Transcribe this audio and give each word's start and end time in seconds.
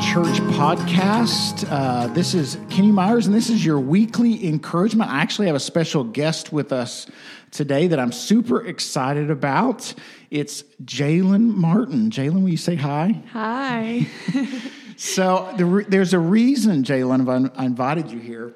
Church 0.00 0.40
podcast. 0.52 1.66
Uh, 1.70 2.06
this 2.08 2.34
is 2.34 2.56
Kenny 2.70 2.90
Myers, 2.90 3.26
and 3.26 3.34
this 3.34 3.50
is 3.50 3.64
your 3.64 3.78
weekly 3.78 4.46
encouragement. 4.46 5.10
I 5.10 5.20
actually 5.20 5.48
have 5.48 5.56
a 5.56 5.60
special 5.60 6.02
guest 6.02 6.52
with 6.52 6.72
us 6.72 7.06
today 7.50 7.88
that 7.88 7.98
I'm 7.98 8.12
super 8.12 8.66
excited 8.66 9.30
about. 9.30 9.92
It's 10.30 10.62
Jalen 10.84 11.54
Martin. 11.54 12.10
Jalen, 12.10 12.42
will 12.42 12.48
you 12.48 12.56
say 12.56 12.74
hi? 12.74 13.22
Hi. 13.32 14.06
so 14.96 15.52
the 15.56 15.84
there's 15.88 16.14
a 16.14 16.18
reason, 16.18 16.84
Jalen, 16.84 17.52
I 17.56 17.64
invited 17.64 18.10
you 18.10 18.18
here. 18.18 18.54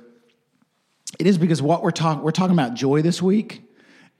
It 1.18 1.26
is 1.26 1.38
because 1.38 1.60
what 1.60 1.82
we're 1.82 1.90
talking 1.90 2.22
we're 2.22 2.30
talking 2.30 2.54
about 2.54 2.74
joy 2.74 3.02
this 3.02 3.20
week, 3.20 3.62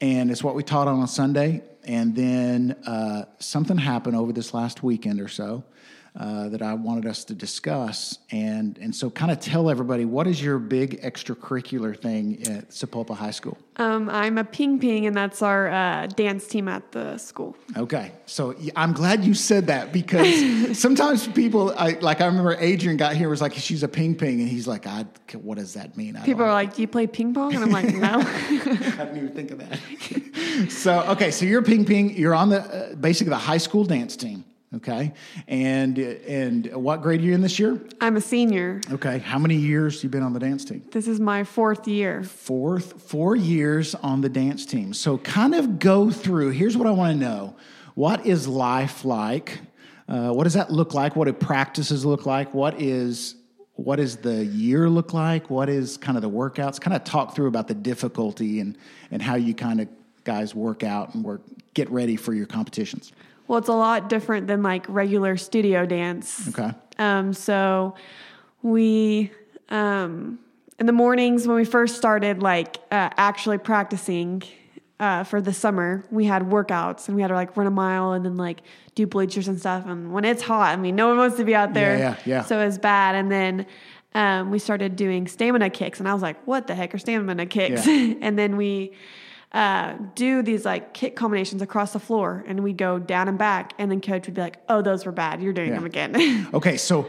and 0.00 0.30
it's 0.30 0.44
what 0.44 0.54
we 0.54 0.62
taught 0.62 0.86
on 0.88 1.02
a 1.02 1.08
Sunday. 1.08 1.62
And 1.86 2.14
then 2.14 2.72
uh, 2.86 3.26
something 3.38 3.78
happened 3.78 4.16
over 4.16 4.32
this 4.32 4.52
last 4.52 4.82
weekend 4.82 5.20
or 5.20 5.28
so 5.28 5.64
uh, 6.18 6.48
that 6.48 6.62
I 6.62 6.72
wanted 6.72 7.06
us 7.06 7.24
to 7.24 7.34
discuss, 7.34 8.18
and 8.30 8.78
and 8.78 8.94
so 8.94 9.10
kind 9.10 9.30
of 9.30 9.38
tell 9.38 9.68
everybody 9.68 10.06
what 10.06 10.26
is 10.26 10.42
your 10.42 10.58
big 10.58 11.02
extracurricular 11.02 11.98
thing 11.98 12.42
at 12.44 12.70
Sapulpa 12.70 13.14
High 13.14 13.32
School. 13.32 13.58
Um, 13.76 14.08
I'm 14.08 14.38
a 14.38 14.44
ping 14.44 14.78
ping, 14.78 15.04
and 15.04 15.14
that's 15.14 15.42
our 15.42 15.68
uh, 15.68 16.06
dance 16.06 16.46
team 16.46 16.68
at 16.68 16.92
the 16.92 17.18
school. 17.18 17.54
Okay, 17.76 18.12
so 18.24 18.54
I'm 18.74 18.94
glad 18.94 19.26
you 19.26 19.34
said 19.34 19.66
that 19.66 19.92
because 19.92 20.78
sometimes 20.78 21.28
people, 21.28 21.74
I, 21.76 21.90
like 22.00 22.22
I 22.22 22.26
remember 22.26 22.56
Adrian 22.58 22.96
got 22.96 23.14
here 23.14 23.28
was 23.28 23.42
like 23.42 23.52
she's 23.52 23.82
a 23.82 23.88
ping 23.88 24.14
ping, 24.14 24.40
and 24.40 24.48
he's 24.48 24.66
like, 24.66 24.86
I, 24.86 25.04
what 25.34 25.58
does 25.58 25.74
that 25.74 25.98
mean? 25.98 26.16
I 26.16 26.24
people 26.24 26.44
are 26.44 26.52
like, 26.52 26.74
do 26.74 26.80
you 26.80 26.88
play 26.88 27.06
ping 27.06 27.34
pong? 27.34 27.54
And 27.54 27.62
I'm 27.62 27.70
like, 27.70 27.94
no. 27.94 28.20
I 28.20 29.04
didn't 29.04 29.16
even 29.18 29.32
think 29.34 29.50
of 29.50 29.58
that. 29.58 30.70
so 30.70 31.00
okay, 31.10 31.30
so 31.30 31.44
you're 31.44 31.60
ping 31.60 31.75
ping. 31.84 32.16
You're 32.16 32.34
on 32.34 32.48
the 32.48 32.60
uh, 32.60 32.94
basically 32.94 33.30
the 33.30 33.36
high 33.36 33.58
school 33.58 33.84
dance 33.84 34.16
team. 34.16 34.44
Okay, 34.74 35.12
and 35.46 35.96
and 35.98 36.66
what 36.74 37.00
grade 37.00 37.20
are 37.20 37.24
you 37.24 37.34
in 37.34 37.40
this 37.40 37.58
year? 37.58 37.80
I'm 38.00 38.16
a 38.16 38.20
senior. 38.20 38.80
Okay, 38.90 39.18
how 39.18 39.38
many 39.38 39.54
years 39.54 40.02
you 40.02 40.10
been 40.10 40.24
on 40.24 40.32
the 40.32 40.40
dance 40.40 40.64
team? 40.64 40.82
This 40.90 41.06
is 41.06 41.20
my 41.20 41.44
fourth 41.44 41.86
year. 41.86 42.24
Fourth, 42.24 43.00
four 43.02 43.36
years 43.36 43.94
on 43.94 44.22
the 44.22 44.28
dance 44.28 44.66
team. 44.66 44.92
So 44.92 45.18
kind 45.18 45.54
of 45.54 45.78
go 45.78 46.10
through. 46.10 46.50
Here's 46.50 46.76
what 46.76 46.88
I 46.88 46.90
want 46.90 47.12
to 47.12 47.18
know: 47.18 47.56
What 47.94 48.26
is 48.26 48.48
life 48.48 49.04
like? 49.04 49.60
Uh, 50.08 50.30
what 50.30 50.44
does 50.44 50.54
that 50.54 50.70
look 50.70 50.94
like? 50.94 51.16
What 51.16 51.26
do 51.26 51.32
practices 51.32 52.04
look 52.04 52.26
like? 52.26 52.52
What 52.52 52.80
is 52.80 53.36
what 53.74 53.96
does 53.96 54.16
the 54.16 54.44
year 54.44 54.88
look 54.88 55.12
like? 55.12 55.50
What 55.50 55.68
is 55.68 55.96
kind 55.96 56.16
of 56.16 56.22
the 56.22 56.30
workouts? 56.30 56.80
Kind 56.80 56.96
of 56.96 57.04
talk 57.04 57.34
through 57.34 57.48
about 57.48 57.68
the 57.68 57.74
difficulty 57.74 58.60
and 58.60 58.76
and 59.10 59.22
how 59.22 59.36
you 59.36 59.54
kind 59.54 59.80
of 59.80 59.88
guys 60.26 60.54
work 60.54 60.82
out 60.82 61.14
and 61.14 61.24
work 61.24 61.40
get 61.72 61.90
ready 61.90 62.16
for 62.16 62.34
your 62.34 62.46
competitions. 62.46 63.12
Well, 63.48 63.58
it's 63.58 63.68
a 63.68 63.72
lot 63.72 64.08
different 64.08 64.48
than 64.48 64.62
like 64.62 64.84
regular 64.88 65.36
studio 65.36 65.86
dance. 65.86 66.48
Okay. 66.48 66.72
Um, 66.98 67.32
so 67.32 67.94
we, 68.62 69.30
um, 69.68 70.38
in 70.78 70.86
the 70.86 70.92
mornings 70.92 71.46
when 71.46 71.56
we 71.56 71.64
first 71.64 71.96
started, 71.96 72.42
like 72.42 72.76
uh, 72.90 73.10
actually 73.16 73.58
practicing 73.58 74.42
uh, 74.98 75.22
for 75.22 75.40
the 75.40 75.52
summer, 75.52 76.04
we 76.10 76.24
had 76.24 76.42
workouts 76.42 77.06
and 77.06 77.14
we 77.14 77.22
had 77.22 77.28
to 77.28 77.34
like 77.34 77.56
run 77.56 77.66
a 77.66 77.70
mile 77.70 78.12
and 78.12 78.24
then 78.24 78.36
like 78.36 78.62
do 78.94 79.06
bleachers 79.06 79.46
and 79.46 79.58
stuff. 79.60 79.84
And 79.86 80.12
when 80.12 80.24
it's 80.24 80.42
hot, 80.42 80.72
I 80.72 80.76
mean, 80.76 80.96
no 80.96 81.08
one 81.08 81.18
wants 81.18 81.36
to 81.36 81.44
be 81.44 81.54
out 81.54 81.72
there. 81.72 81.96
Yeah, 81.98 82.16
yeah, 82.24 82.34
yeah. 82.38 82.44
So 82.44 82.58
it's 82.60 82.78
bad. 82.78 83.14
And 83.14 83.30
then 83.30 83.66
um, 84.14 84.50
we 84.50 84.58
started 84.58 84.96
doing 84.96 85.28
stamina 85.28 85.68
kicks, 85.70 85.98
and 85.98 86.08
I 86.08 86.14
was 86.14 86.22
like, 86.22 86.42
"What 86.46 86.66
the 86.66 86.74
heck 86.74 86.94
are 86.94 86.98
stamina 86.98 87.44
kicks?" 87.44 87.86
Yeah. 87.86 88.14
and 88.22 88.38
then 88.38 88.56
we 88.56 88.92
uh, 89.52 89.94
do 90.14 90.42
these 90.42 90.64
like 90.64 90.92
kick 90.92 91.16
combinations 91.16 91.62
across 91.62 91.92
the 91.92 91.98
floor 92.00 92.44
and 92.46 92.62
we'd 92.62 92.76
go 92.76 92.98
down 92.98 93.28
and 93.28 93.38
back 93.38 93.72
and 93.78 93.90
then 93.90 94.00
coach 94.00 94.26
would 94.26 94.34
be 94.34 94.40
like 94.40 94.58
oh 94.68 94.82
those 94.82 95.06
were 95.06 95.12
bad 95.12 95.40
you're 95.42 95.52
doing 95.52 95.68
Yeah. 95.68 95.76
them 95.76 95.86
again 95.86 96.48
Okay, 96.54 96.76
so 96.76 97.08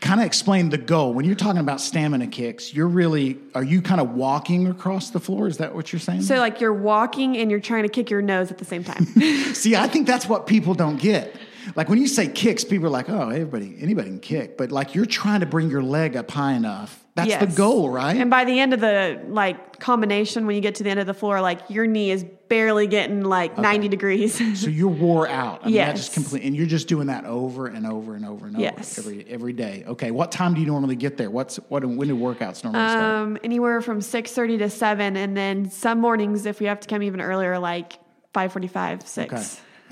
kind 0.00 0.18
of 0.20 0.24
explain 0.26 0.70
the 0.70 0.78
goal. 0.78 1.12
When 1.12 1.26
you're 1.26 1.34
talking 1.34 1.60
about 1.60 1.78
stamina 1.80 2.28
kicks, 2.28 2.72
you're 2.72 2.88
really 2.88 3.38
are 3.54 3.64
you 3.64 3.82
kind 3.82 4.00
of 4.00 4.12
walking 4.12 4.66
across 4.68 5.10
the 5.10 5.20
floor? 5.20 5.46
Is 5.46 5.58
that 5.58 5.74
what 5.74 5.92
you're 5.92 6.00
saying? 6.00 6.22
so 6.22 6.36
like 6.36 6.60
you're 6.60 6.72
walking 6.74 7.36
and 7.36 7.50
you're 7.50 7.60
trying 7.60 7.82
to 7.82 7.88
kick 7.88 8.08
your 8.10 8.22
nose 8.22 8.50
at 8.50 8.58
the 8.58 8.64
same 8.64 8.84
time 8.84 9.04
See, 9.54 9.74
I 9.76 9.88
think 9.88 10.06
that's 10.06 10.26
what 10.28 10.46
people 10.46 10.74
don't 10.74 11.00
get. 11.00 11.34
Like 11.76 11.88
when 11.88 11.98
you 11.98 12.06
say 12.08 12.26
kicks, 12.28 12.64
people 12.64 12.86
are 12.86 12.90
like, 12.90 13.08
"Oh, 13.10 13.28
everybody, 13.28 13.76
anybody 13.80 14.08
can 14.08 14.18
kick," 14.20 14.56
but 14.56 14.72
like 14.72 14.94
you're 14.94 15.04
trying 15.06 15.40
to 15.40 15.46
bring 15.46 15.70
your 15.70 15.82
leg 15.82 16.16
up 16.16 16.30
high 16.30 16.54
enough. 16.54 17.04
That's 17.24 17.52
the 17.52 17.56
goal, 17.56 17.90
right? 17.90 18.16
and 18.16 18.30
by 18.30 18.44
the 18.44 18.58
end 18.60 18.74
of 18.74 18.80
the 18.80 19.20
like 19.28 19.78
combination 19.80 20.46
when 20.46 20.54
you 20.56 20.60
get 20.62 20.74
to 20.76 20.82
the 20.84 20.90
end 20.90 21.00
of 21.00 21.06
the 21.06 21.14
floor 21.14 21.40
like 21.40 21.60
your 21.70 21.86
knee 21.86 22.10
is 22.10 22.24
barely 22.48 22.86
getting 22.86 23.22
like 23.22 23.56
90 23.56 23.88
degrees 23.88 24.34
so 24.60 24.68
you're 24.68 24.88
wore 24.88 25.28
out. 25.28 25.60
I 25.62 25.66
mean, 25.66 25.74
Yes. 25.74 25.96
just 25.98 26.12
complete, 26.14 26.42
and 26.42 26.54
you're 26.56 26.66
just 26.66 26.88
doing 26.88 27.06
that 27.06 27.24
over 27.24 27.66
and 27.68 27.86
over 27.86 28.14
and 28.14 28.26
over 28.26 28.46
and 28.46 28.56
over 28.56 28.62
Yes. 28.62 28.98
every 28.98 29.24
every 29.28 29.52
day. 29.52 29.84
Okay, 29.86 30.10
what 30.10 30.32
time 30.32 30.54
do 30.54 30.60
you 30.60 30.66
normally 30.66 30.96
get 30.96 31.16
there? 31.16 31.30
What's 31.30 31.56
what? 31.68 31.84
When 31.84 32.08
do 32.08 32.16
workouts 32.16 32.64
normally 32.64 32.88
start? 32.88 33.14
um, 33.14 33.38
anywhere 33.44 33.80
from 33.80 34.00
6.30 34.00 34.58
to 34.58 34.68
7 34.70 35.16
and 35.16 35.36
then 35.36 35.70
some 35.70 36.00
mornings 36.00 36.44
if 36.46 36.58
we 36.60 36.66
have 36.66 36.80
to 36.80 36.88
come 36.88 37.02
even 37.02 37.20
earlier 37.20 37.58
like 37.58 37.94
5.45 38.34 39.06
6 39.06 39.32
Okay, 39.32 39.44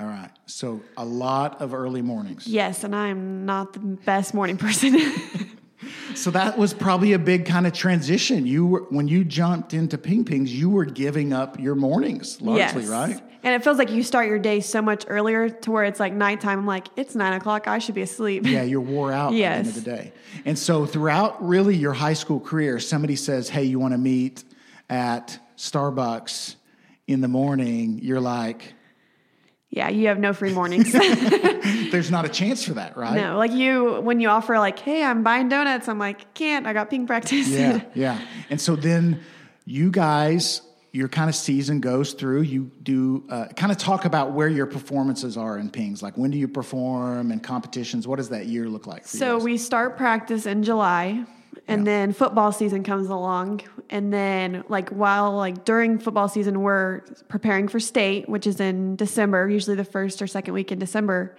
all 0.03 0.07
right. 0.07 0.29
So 0.45 0.81
a 0.97 1.05
lot 1.05 1.61
of 1.61 1.73
early 1.73 2.01
mornings. 2.01 2.45
yes 2.47 2.83
and 2.83 2.95
i'm 2.95 3.45
not 3.45 3.73
the 3.73 3.79
best 3.79 4.33
morning 4.33 4.57
person 4.57 4.97
So 6.19 6.31
that 6.31 6.57
was 6.57 6.73
probably 6.73 7.13
a 7.13 7.19
big 7.19 7.45
kind 7.45 7.65
of 7.65 7.71
transition. 7.71 8.45
You 8.45 8.65
were 8.67 8.81
when 8.89 9.07
you 9.07 9.23
jumped 9.23 9.73
into 9.73 9.97
ping 9.97 10.25
pings, 10.25 10.53
you 10.53 10.69
were 10.69 10.83
giving 10.83 11.31
up 11.31 11.57
your 11.59 11.75
mornings 11.75 12.41
largely, 12.41 12.81
Yes. 12.81 12.89
right? 12.89 13.21
And 13.41 13.55
it 13.55 13.63
feels 13.63 13.77
like 13.77 13.89
you 13.89 14.03
start 14.03 14.27
your 14.27 14.37
day 14.37 14.59
so 14.59 14.81
much 14.81 15.05
earlier 15.07 15.47
to 15.49 15.71
where 15.71 15.85
it's 15.85 15.97
like 15.99 16.11
nighttime. 16.11 16.59
I'm 16.59 16.65
like, 16.65 16.87
it's 16.97 17.15
nine 17.15 17.31
o'clock. 17.31 17.69
I 17.69 17.79
should 17.79 17.95
be 17.95 18.01
asleep. 18.01 18.45
Yeah, 18.45 18.63
you're 18.63 18.81
wore 18.81 19.13
out 19.13 19.27
at 19.27 19.31
the 19.31 19.45
end 19.45 19.67
of 19.67 19.75
the 19.75 19.81
day. 19.81 20.11
And 20.43 20.59
so 20.59 20.85
throughout 20.85 21.41
really 21.47 21.77
your 21.77 21.93
high 21.93 22.15
school 22.15 22.41
career, 22.41 22.79
somebody 22.81 23.15
says, 23.15 23.47
"Hey, 23.47 23.63
you 23.63 23.79
want 23.79 23.93
to 23.93 23.97
meet 23.97 24.43
at 24.89 25.39
Starbucks 25.55 26.55
in 27.07 27.21
the 27.21 27.29
morning?" 27.29 27.99
You're 28.03 28.19
like, 28.19 28.73
Yeah, 29.69 29.87
you 29.87 30.07
have 30.07 30.19
no 30.19 30.33
free 30.33 30.51
mornings. 30.53 30.91
"There's 31.91 32.11
not 32.11 32.25
a 32.25 32.29
chance 32.29 32.63
for 32.63 32.73
that, 32.73 32.95
right?" 32.97 33.15
no, 33.15 33.37
like 33.37 33.51
you, 33.51 34.01
when 34.01 34.19
you 34.19 34.29
offer, 34.29 34.57
like, 34.59 34.79
hey, 34.79 35.03
I'm 35.03 35.23
buying 35.23 35.49
donuts, 35.49 35.87
I'm 35.87 35.99
like, 35.99 36.33
can't. 36.33 36.65
I 36.67 36.73
got 36.73 36.89
ping 36.89 37.07
practice. 37.07 37.47
Yeah, 37.47 37.81
yeah. 37.93 38.19
And 38.49 38.59
so 38.59 38.75
then 38.75 39.21
you 39.65 39.91
guys, 39.91 40.61
your 40.91 41.07
kind 41.07 41.29
of 41.29 41.35
season 41.35 41.79
goes 41.79 42.13
through. 42.13 42.41
You 42.41 42.71
do 42.83 43.23
uh, 43.29 43.47
kind 43.55 43.71
of 43.71 43.77
talk 43.77 44.05
about 44.05 44.31
where 44.31 44.47
your 44.47 44.65
performances 44.65 45.37
are 45.37 45.57
in 45.59 45.69
pings. 45.69 46.01
Like 46.01 46.17
when 46.17 46.31
do 46.31 46.37
you 46.37 46.47
perform 46.47 47.31
and 47.31 47.43
competitions? 47.43 48.07
What 48.07 48.17
does 48.17 48.29
that 48.29 48.47
year 48.47 48.67
look 48.67 48.87
like? 48.87 49.03
For 49.03 49.17
so 49.17 49.37
we 49.37 49.57
start 49.57 49.97
practice 49.97 50.45
in 50.45 50.63
July. 50.63 51.25
And 51.67 51.81
Yeah. 51.85 51.91
then 51.91 52.13
football 52.13 52.51
season 52.51 52.83
comes 52.83 53.09
along, 53.09 53.61
and 53.91 54.11
then 54.11 54.63
like 54.69 54.89
while 54.89 55.35
like 55.35 55.65
during 55.65 55.99
football 55.99 56.27
season 56.27 56.61
we're 56.61 57.01
preparing 57.27 57.67
for 57.67 57.79
state, 57.79 58.27
which 58.27 58.47
is 58.47 58.59
in 58.59 58.95
December, 58.95 59.47
usually 59.47 59.75
the 59.75 59.83
first 59.83 60.19
or 60.19 60.25
second 60.25 60.55
week 60.55 60.71
in 60.71 60.79
December, 60.79 61.35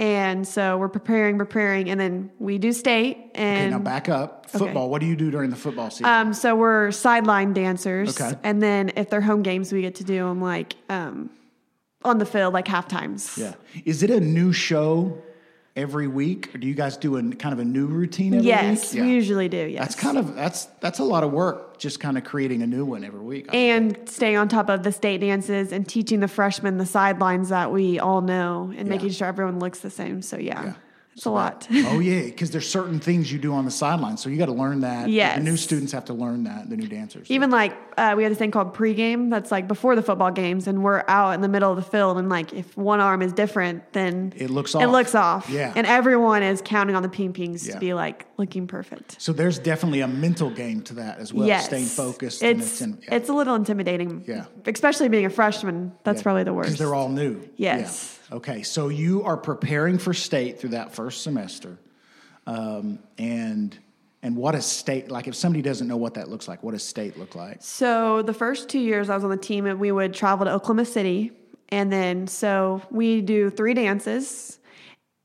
and 0.00 0.48
so 0.48 0.78
we're 0.78 0.88
preparing, 0.88 1.36
preparing, 1.36 1.90
and 1.90 2.00
then 2.00 2.30
we 2.38 2.56
do 2.56 2.72
state, 2.72 3.18
okay, 3.18 3.30
and 3.34 3.70
now 3.72 3.78
back 3.78 4.08
up. 4.08 4.48
Football. 4.48 4.88
What 4.88 5.00
do 5.00 5.06
you 5.06 5.14
do 5.14 5.30
during 5.30 5.50
the 5.50 5.56
football 5.56 5.90
season? 5.90 6.06
Um, 6.06 6.32
so 6.32 6.56
we're 6.56 6.90
sideline 6.90 7.52
dancers, 7.52 8.18
Okay. 8.18 8.34
and 8.42 8.62
then 8.62 8.92
if 8.96 9.10
they're 9.10 9.20
home 9.20 9.42
games, 9.42 9.72
we 9.74 9.82
get 9.82 9.94
to 9.96 10.04
do 10.04 10.24
them 10.24 10.40
like 10.40 10.74
um, 10.88 11.28
on 12.02 12.16
the 12.16 12.24
field, 12.24 12.54
like 12.54 12.66
half 12.66 12.88
times. 12.88 13.36
yeah. 13.36 13.52
Is 13.84 14.02
it 14.02 14.10
a 14.10 14.18
new 14.20 14.52
show 14.54 15.20
every 15.76 16.08
week, 16.08 16.54
or 16.54 16.58
do 16.58 16.66
you 16.66 16.74
guys 16.74 16.96
do 16.96 17.16
a 17.16 17.22
kind 17.36 17.52
of 17.52 17.58
a 17.58 17.64
new 17.64 17.86
routine 17.86 18.34
every 18.34 18.46
Yes, 18.48 18.92
week? 18.92 19.02
we 19.02 19.10
usually 19.10 19.48
do. 19.48 19.56
Yes, 19.56 19.80
That's 19.80 19.94
kind 19.94 20.18
of 20.18 20.34
that's 20.34 20.66
that's 20.80 20.98
a 20.98 21.04
lot 21.04 21.22
of 21.24 21.32
work. 21.32 21.78
Just 21.78 22.00
kind 22.00 22.18
of 22.18 22.24
creating 22.24 22.62
a 22.62 22.66
new 22.66 22.84
one 22.84 23.04
every 23.04 23.20
week. 23.20 23.48
and 23.52 23.96
staying 24.08 24.36
on 24.36 24.48
top 24.48 24.68
of 24.68 24.82
the 24.82 24.92
state 24.92 25.20
dances 25.20 25.72
and 25.72 25.88
teaching 25.88 26.20
the 26.20 26.28
freshmen 26.28 26.76
the 26.78 26.86
sidelines 26.86 27.48
that 27.50 27.72
we 27.72 27.98
all 27.98 28.20
know 28.20 28.72
and 28.76 28.88
making 28.88 29.10
sure 29.10 29.28
everyone 29.28 29.58
looks 29.60 29.80
the 29.80 29.90
same. 29.90 30.20
So 30.22 30.36
yeah, 30.36 30.64
Yeah. 30.64 30.72
It's 31.20 31.26
a 31.26 31.30
lot. 31.30 31.66
oh 31.70 31.98
yeah, 31.98 32.22
because 32.22 32.50
there's 32.50 32.66
certain 32.66 32.98
things 32.98 33.30
you 33.30 33.38
do 33.38 33.52
on 33.52 33.66
the 33.66 33.70
sideline, 33.70 34.16
so 34.16 34.30
you 34.30 34.38
got 34.38 34.46
to 34.46 34.52
learn 34.52 34.80
that. 34.80 35.10
Yeah, 35.10 35.36
the 35.36 35.44
new 35.44 35.58
students 35.58 35.92
have 35.92 36.06
to 36.06 36.14
learn 36.14 36.44
that. 36.44 36.70
The 36.70 36.78
new 36.78 36.88
dancers. 36.88 37.30
Even 37.30 37.50
like 37.50 37.76
uh, 37.98 38.14
we 38.16 38.22
had 38.22 38.32
this 38.32 38.38
thing 38.38 38.50
called 38.50 38.72
pregame 38.74 39.28
that's 39.28 39.50
like 39.50 39.68
before 39.68 39.94
the 39.96 40.02
football 40.02 40.30
games, 40.30 40.66
and 40.66 40.82
we're 40.82 41.04
out 41.08 41.32
in 41.32 41.42
the 41.42 41.48
middle 41.48 41.70
of 41.70 41.76
the 41.76 41.82
field, 41.82 42.16
and 42.16 42.30
like 42.30 42.54
if 42.54 42.74
one 42.74 43.00
arm 43.00 43.20
is 43.20 43.34
different, 43.34 43.92
then 43.92 44.32
It 44.34 44.48
looks 44.48 44.74
off. 44.74 44.82
It 44.82 44.88
looks 44.88 45.14
off. 45.14 45.50
Yeah. 45.50 45.74
and 45.76 45.86
everyone 45.86 46.42
is 46.42 46.62
counting 46.64 46.96
on 46.96 47.02
the 47.02 47.10
ping 47.10 47.34
pings 47.34 47.66
Yeah. 47.68 47.74
to 47.74 47.80
be 47.80 47.92
like 47.92 48.24
looking 48.38 48.66
perfect. 48.66 49.20
so 49.20 49.34
there's 49.34 49.58
definitely 49.58 50.00
a 50.00 50.08
mental 50.08 50.48
game 50.48 50.80
to 50.84 50.94
that 50.94 51.18
as 51.18 51.34
well. 51.34 51.46
yes, 51.46 51.66
Staying 51.66 51.84
focused. 51.84 52.42
and 52.42 52.62
It's 52.62 52.80
in- 52.80 52.98
it's 53.12 53.28
a 53.28 53.34
little 53.34 53.56
intimidating. 53.56 54.24
Yeah. 54.26 54.46
especially 54.64 55.10
being 55.10 55.26
a 55.26 55.30
freshman. 55.30 55.92
That's 56.04 56.20
yeah, 56.20 56.22
probably 56.22 56.44
the 56.44 56.54
worst. 56.54 56.68
because 56.68 56.78
they're 56.78 56.94
all 56.94 57.10
new. 57.10 57.46
Yes. 57.58 58.16
Okay, 58.32 58.62
so 58.62 58.88
you 58.88 59.24
are 59.24 59.36
preparing 59.36 59.98
for 59.98 60.14
state 60.14 60.60
through 60.60 60.70
that 60.70 60.94
first 60.94 61.22
semester, 61.22 61.78
um, 62.46 63.00
and 63.18 63.76
and 64.22 64.36
what 64.36 64.54
is 64.54 64.64
state 64.64 65.10
like? 65.10 65.26
If 65.26 65.34
somebody 65.34 65.62
doesn't 65.62 65.88
know 65.88 65.96
what 65.96 66.14
that 66.14 66.28
looks 66.28 66.46
like, 66.46 66.62
what 66.62 66.72
does 66.72 66.84
state 66.84 67.18
look 67.18 67.34
like? 67.34 67.58
So 67.60 68.22
the 68.22 68.34
first 68.34 68.68
two 68.68 68.78
years 68.78 69.10
I 69.10 69.14
was 69.16 69.24
on 69.24 69.30
the 69.30 69.36
team, 69.36 69.66
and 69.66 69.80
we 69.80 69.90
would 69.90 70.14
travel 70.14 70.46
to 70.46 70.52
Oklahoma 70.52 70.84
City, 70.84 71.32
and 71.70 71.92
then 71.92 72.28
so 72.28 72.82
we 72.90 73.20
do 73.20 73.50
three 73.50 73.74
dances. 73.74 74.58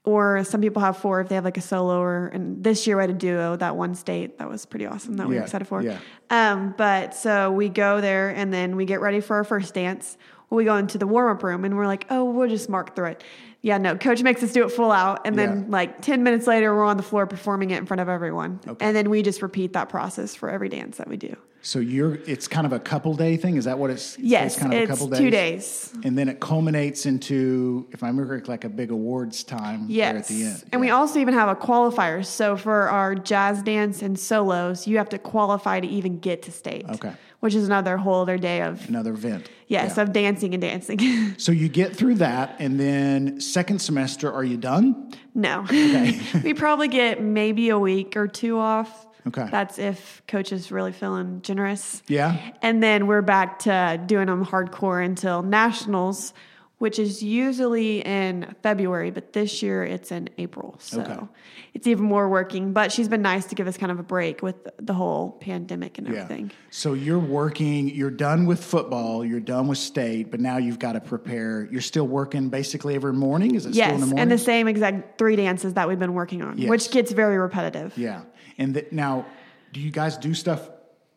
or 0.04 0.44
some 0.44 0.62
people 0.62 0.82
have 0.82 0.98
four 0.98 1.20
if 1.22 1.30
they 1.30 1.36
have 1.36 1.44
like 1.46 1.58
a 1.58 1.62
solo 1.62 2.00
or 2.00 2.28
and 2.28 2.64
this 2.64 2.86
year 2.86 2.96
we 2.98 3.02
had 3.04 3.10
a 3.10 3.14
duo 3.14 3.56
that 3.56 3.76
one 3.76 3.96
state 3.96 4.38
that 4.38 4.48
was 4.48 4.64
pretty 4.66 4.86
awesome 4.86 5.16
that 5.18 5.28
we 5.28 5.34
Yeah, 5.34 5.42
were 5.42 5.46
excited 5.46 5.68
for 5.68 5.82
yeah. 5.82 5.98
um, 6.30 6.76
but 6.78 7.16
so 7.16 7.52
we 7.52 7.70
go 7.70 8.02
there 8.02 8.30
and 8.30 8.54
then 8.54 8.76
we 8.76 8.86
get 8.86 9.02
ready 9.02 9.20
for 9.20 9.36
our 9.38 9.44
first 9.44 9.74
dance 9.74 10.18
we 10.50 10.64
go 10.66 10.76
into 10.78 10.98
the 10.98 11.08
warm-up 11.08 11.44
room 11.44 11.66
and 11.66 11.76
we're 11.78 11.88
like 11.88 12.06
oh 12.10 12.24
we'll 12.24 12.48
just 12.50 12.70
mark 12.70 12.96
through 12.96 13.06
it 13.08 13.24
yeah 13.62 13.78
no 13.78 13.96
coach 13.98 14.22
makes 14.24 14.42
us 14.44 14.54
do 14.54 14.64
it 14.64 14.70
full 14.72 14.92
out 14.92 15.22
and 15.26 15.38
then 15.38 15.62
Yeah. 15.62 15.66
like 15.70 16.02
10 16.02 16.24
minutes 16.24 16.48
later 16.48 16.74
we're 16.76 16.86
on 16.86 16.98
the 16.98 17.04
floor 17.04 17.26
performing 17.28 17.72
it 17.72 17.78
in 17.78 17.86
front 17.86 18.02
of 18.02 18.08
everyone 18.10 18.60
Okay. 18.68 18.86
and 18.86 18.96
then 18.96 19.10
we 19.10 19.22
just 19.22 19.42
repeat 19.42 19.74
that 19.74 19.90
process 19.90 20.34
for 20.36 20.50
every 20.50 20.70
dance 20.70 20.98
that 20.98 21.08
we 21.08 21.18
do 21.18 21.36
So 21.66 21.80
you're 21.80 22.16
it's 22.28 22.48
kind 22.48 22.68
of 22.68 22.74
a 22.74 22.80
couple 22.80 23.16
day 23.16 23.38
thing. 23.38 23.58
Is 23.58 23.66
that 23.66 23.80
what 23.80 23.90
it's? 23.90 24.20
yes 24.20 24.54
it's 24.54 24.62
kind 24.62 24.72
of 24.72 24.84
a 24.84 24.86
couple 24.88 25.08
days. 25.08 25.20
two 25.20 25.32
days 25.32 25.94
and 26.04 26.16
then 26.16 26.30
it 26.30 26.40
culminates 26.40 27.08
into, 27.08 27.88
if 27.92 28.04
I 28.04 28.08
remember 28.08 28.28
correctly, 28.30 28.52
like 28.54 28.66
a 28.66 28.70
big 28.70 28.92
awards 28.92 29.44
time 29.44 29.88
there 29.88 29.98
Yes. 29.98 30.16
at 30.16 30.28
the 30.28 30.44
end. 30.44 30.64
And 30.72 30.80
we 30.80 30.92
also 30.92 31.18
even 31.20 31.34
have 31.34 31.50
a 31.50 31.56
qualifier. 31.56 32.24
So 32.24 32.56
for 32.56 32.88
our 32.90 33.16
jazz 33.16 33.64
dance 33.64 34.04
and 34.04 34.18
solos, 34.20 34.86
you 34.86 34.98
have 34.98 35.10
to 35.10 35.18
qualify 35.18 35.80
to 35.80 35.88
even 35.88 36.20
get 36.20 36.44
to 36.44 36.52
state. 36.52 36.86
Okay. 36.88 37.14
Which 37.40 37.56
is 37.56 37.66
another 37.66 37.98
whole 37.98 38.22
other 38.22 38.38
day 38.38 38.62
of 38.62 38.88
another 38.88 39.14
event. 39.14 39.50
yes, 39.68 39.94
Yeah. 39.98 40.04
of 40.04 40.14
dancing 40.14 40.54
and 40.54 40.62
dancing. 40.62 41.00
So 41.38 41.52
you 41.52 41.68
get 41.68 41.96
through 41.96 42.16
that, 42.16 42.56
and 42.60 42.80
then 42.80 43.42
second 43.42 43.80
semester, 43.82 44.32
are 44.32 44.44
you 44.44 44.58
done? 44.58 45.12
no. 45.34 45.62
Okay. 45.64 46.20
we 46.44 46.54
probably 46.54 46.88
get 46.90 47.22
maybe 47.24 47.70
a 47.70 47.80
week 47.80 48.16
or 48.16 48.28
two 48.28 48.60
off. 48.60 49.08
Okay. 49.28 49.48
That's 49.50 49.80
if 49.80 50.22
coach 50.28 50.52
is 50.52 50.72
really 50.72 50.92
feeling 50.92 51.42
generous. 51.42 52.04
Yeah. 52.08 52.38
And 52.62 52.82
then 52.84 53.08
we're 53.08 53.22
back 53.24 53.60
to 53.60 54.00
doing 54.06 54.28
them 54.28 54.46
hardcore 54.46 55.04
until 55.04 55.42
nationals, 55.42 56.34
which 56.78 57.00
is 57.00 57.24
usually 57.24 58.02
in 58.06 58.54
February, 58.62 59.10
but 59.10 59.32
this 59.34 59.64
year 59.64 59.84
it's 59.84 60.12
in 60.12 60.30
April. 60.38 60.76
So 60.80 61.02
Okay. 61.02 61.18
it's 61.74 61.88
even 61.88 62.04
more 62.04 62.28
working. 62.30 62.74
But 62.74 62.92
she's 62.92 63.08
been 63.08 63.22
nice 63.22 63.46
to 63.46 63.56
give 63.56 63.66
us 63.66 63.78
kind 63.78 63.92
of 63.94 64.00
a 64.00 64.04
break 64.04 64.44
with 64.44 64.56
the 64.78 64.94
whole 64.94 65.32
pandemic 65.40 65.98
and 65.98 66.06
Yeah. 66.08 66.22
everything. 66.24 66.52
So 66.70 66.94
you're 66.94 67.18
working, 67.18 67.90
you're 67.90 68.12
done 68.12 68.46
with 68.46 68.62
football, 68.64 69.24
you're 69.26 69.40
done 69.40 69.68
with 69.68 69.78
state, 69.78 70.30
but 70.30 70.42
now 70.42 70.58
you've 70.58 70.78
got 70.80 70.92
to 70.94 71.00
prepare. 71.00 71.68
You're 71.72 71.82
still 71.82 72.08
working 72.08 72.50
basically 72.50 72.94
every 72.94 73.14
morning? 73.14 73.56
Is 73.56 73.66
it 73.66 73.74
still 73.74 73.86
in 73.86 73.90
Yes, 73.92 74.00
the 74.02 74.06
morning? 74.08 74.20
and 74.20 74.32
the 74.32 74.38
same 74.38 74.68
exact 74.68 75.18
three 75.18 75.38
dances 75.38 75.74
that 75.76 75.88
we've 75.88 75.98
been 75.98 76.14
working 76.14 76.42
on, 76.44 76.58
Yes. 76.58 76.70
which 76.70 76.92
gets 76.92 77.12
very 77.12 77.38
repetitive. 77.38 77.98
yeah. 77.98 78.22
And 78.58 78.86
now, 78.92 79.26
do 79.74 79.80
you 79.80 79.92
guys 79.92 80.18
do 80.18 80.34
stuff 80.34 80.70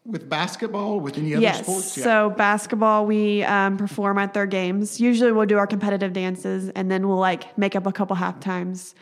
with 0.04 0.28
basketball, 0.28 1.00
with 1.00 1.18
any 1.18 1.34
other 1.34 1.42
yes. 1.42 1.60
sports? 1.60 1.96
Yeah. 1.96 2.04
So 2.04 2.30
basketball, 2.30 3.06
we 3.06 3.44
um, 3.44 3.76
perform 3.76 4.18
at 4.18 4.34
their 4.34 4.46
games. 4.46 5.00
Usually, 5.00 5.32
we'll 5.32 5.46
do 5.46 5.58
our 5.58 5.66
competitive 5.66 6.12
dances, 6.12 6.70
and 6.70 6.90
then 6.90 7.06
we'll 7.08 7.18
like 7.18 7.56
make 7.58 7.76
up 7.76 7.86
a 7.86 7.92
couple 7.92 8.16
half 8.16 8.40
times. 8.40 8.94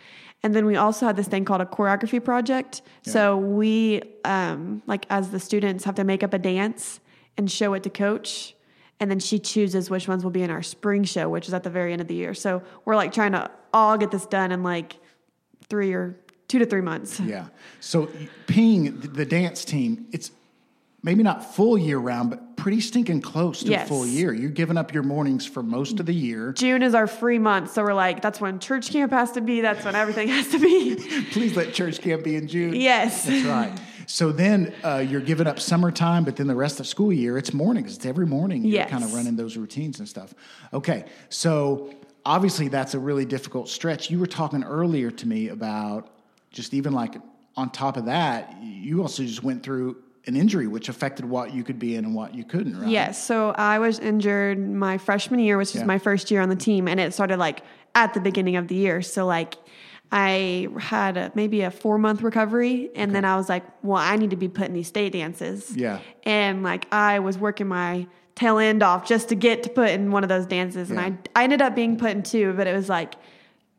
And 0.42 0.54
then 0.54 0.66
we 0.66 0.76
also 0.76 1.06
had 1.06 1.16
this 1.16 1.26
thing 1.26 1.44
called 1.44 1.62
a 1.62 1.66
choreography 1.66 2.22
project. 2.22 2.82
So 3.02 3.36
we, 3.36 4.02
um, 4.24 4.82
like, 4.86 5.06
as 5.10 5.30
the 5.30 5.40
students, 5.40 5.84
have 5.84 5.94
to 5.96 6.04
make 6.04 6.22
up 6.22 6.34
a 6.34 6.38
dance 6.38 7.00
and 7.36 7.50
show 7.50 7.74
it 7.74 7.82
to 7.84 7.90
coach. 7.90 8.54
And 9.00 9.10
then 9.10 9.18
she 9.18 9.38
chooses 9.38 9.90
which 9.90 10.08
ones 10.08 10.24
will 10.24 10.30
be 10.30 10.42
in 10.42 10.50
our 10.50 10.62
spring 10.62 11.04
show, 11.04 11.28
which 11.28 11.48
is 11.48 11.54
at 11.54 11.62
the 11.62 11.70
very 11.70 11.92
end 11.92 12.00
of 12.00 12.08
the 12.08 12.14
year. 12.14 12.32
So 12.32 12.62
we're 12.84 12.96
like 12.96 13.12
trying 13.12 13.32
to 13.32 13.50
all 13.72 13.98
get 13.98 14.10
this 14.10 14.26
done 14.26 14.52
in 14.52 14.62
like 14.62 14.96
three 15.68 15.92
or 15.92 16.18
two 16.48 16.58
to 16.58 16.66
three 16.66 16.80
months. 16.80 17.20
Yeah. 17.26 17.46
So 17.80 18.08
Ping, 18.46 18.98
the, 19.00 19.24
dance 19.24 19.64
team, 19.64 20.06
it's 20.12 20.30
maybe 21.02 21.22
not 21.22 21.54
full 21.54 21.76
year 21.78 21.98
round, 21.98 22.30
but 22.30 22.56
pretty 22.56 22.80
stinking 22.80 23.20
close 23.20 23.60
to 23.60 23.70
Yes. 23.70 23.88
full 23.88 24.06
year. 24.06 24.32
You're 24.32 24.50
giving 24.50 24.76
up 24.76 24.92
your 24.92 25.02
mornings 25.02 25.46
for 25.46 25.62
most 25.62 26.00
of 26.00 26.06
the 26.06 26.14
year. 26.14 26.52
June 26.52 26.82
is 26.82 26.94
our 26.94 27.06
free 27.06 27.38
month. 27.38 27.72
So 27.72 27.82
we're 27.82 27.94
like, 27.94 28.22
that's 28.22 28.40
when 28.40 28.58
church 28.58 28.90
camp 28.90 29.12
has 29.12 29.32
to 29.32 29.40
be. 29.40 29.60
That's 29.60 29.84
when 29.84 29.94
everything 29.94 30.28
has 30.28 30.48
to 30.48 30.58
be. 30.58 30.96
Please 31.32 31.56
let 31.56 31.72
church 31.74 32.00
camp 32.00 32.24
be 32.24 32.36
in 32.36 32.48
June. 32.48 32.74
Yes. 32.74 33.24
That's 33.26 33.44
right. 33.44 33.78
So 34.08 34.30
then 34.32 34.72
uh, 34.84 35.04
you're 35.08 35.20
giving 35.20 35.46
up 35.48 35.58
summertime, 35.58 36.24
but 36.24 36.36
then 36.36 36.46
the 36.46 36.54
rest 36.54 36.78
of 36.80 36.86
school 36.86 37.12
year, 37.12 37.36
it's 37.38 37.52
mornings. 37.52 37.96
It's 37.96 38.06
every 38.06 38.26
morning 38.26 38.62
you're 38.64 38.74
Yes. 38.76 38.90
kind 38.90 39.02
of 39.04 39.12
running 39.14 39.34
those 39.36 39.56
routines 39.56 39.98
and 39.98 40.08
stuff. 40.08 40.32
Okay. 40.72 41.04
So 41.28 41.92
obviously 42.24 42.68
that's 42.68 42.94
a 42.94 42.98
really 43.00 43.24
difficult 43.24 43.68
stretch. 43.68 44.10
You 44.10 44.18
were 44.20 44.26
talking 44.28 44.62
earlier 44.64 45.10
to 45.10 45.26
me 45.28 45.48
about 45.48 46.08
just 46.56 46.72
even 46.74 46.92
like 46.94 47.14
on 47.56 47.70
top 47.70 47.96
of 47.96 48.06
that, 48.06 48.56
you 48.62 49.02
also 49.02 49.22
just 49.22 49.42
went 49.44 49.62
through 49.62 49.96
an 50.26 50.34
injury 50.36 50.66
which 50.66 50.88
affected 50.88 51.24
what 51.24 51.52
you 51.54 51.62
could 51.62 51.78
be 51.78 51.94
in 51.94 52.04
and 52.04 52.14
what 52.14 52.34
you 52.34 52.42
couldn't, 52.44 52.76
right? 52.80 52.88
Yes. 52.88 53.22
So 53.22 53.50
I 53.50 53.78
was 53.78 53.98
injured 54.00 54.58
my 54.58 54.98
freshman 54.98 55.38
year, 55.38 55.56
which 55.56 55.72
was 55.74 55.82
Yeah. 55.82 55.86
my 55.86 55.98
first 55.98 56.30
year 56.30 56.40
on 56.40 56.48
the 56.48 56.56
team, 56.56 56.88
and 56.88 56.98
it 56.98 57.14
started 57.14 57.36
like 57.38 57.62
at 57.94 58.12
the 58.14 58.20
beginning 58.20 58.56
of 58.56 58.66
the 58.68 58.74
year. 58.74 59.02
So 59.02 59.24
like 59.26 59.54
I 60.10 60.68
had 60.78 61.16
a, 61.16 61.32
maybe 61.34 61.60
a 61.62 61.70
four 61.70 61.98
month 61.98 62.22
recovery, 62.22 62.90
and 62.96 63.14
then 63.14 63.24
I 63.24 63.36
was 63.36 63.48
like, 63.48 63.64
well, 63.82 63.98
I 64.02 64.16
need 64.16 64.30
to 64.30 64.36
be 64.36 64.48
put 64.48 64.66
in 64.68 64.72
these 64.74 64.88
state 64.88 65.12
dances. 65.12 65.76
Yeah. 65.76 65.98
And 66.24 66.62
like 66.62 66.92
I 66.92 67.18
was 67.20 67.38
working 67.38 67.68
my 67.68 68.06
tail 68.34 68.58
end 68.58 68.82
off 68.82 69.06
just 69.06 69.28
to 69.30 69.34
get 69.34 69.62
to 69.64 69.70
put 69.70 69.90
in 69.90 70.10
one 70.10 70.22
of 70.22 70.28
those 70.28 70.46
dances, 70.46 70.90
Yeah. 70.90 71.00
and 71.04 71.18
I 71.34 71.40
I 71.40 71.44
ended 71.44 71.60
up 71.62 71.74
being 71.74 71.96
put 71.96 72.10
in 72.12 72.22
two, 72.22 72.52
but 72.54 72.66
it 72.66 72.74
was 72.74 72.88
like. 72.88 73.14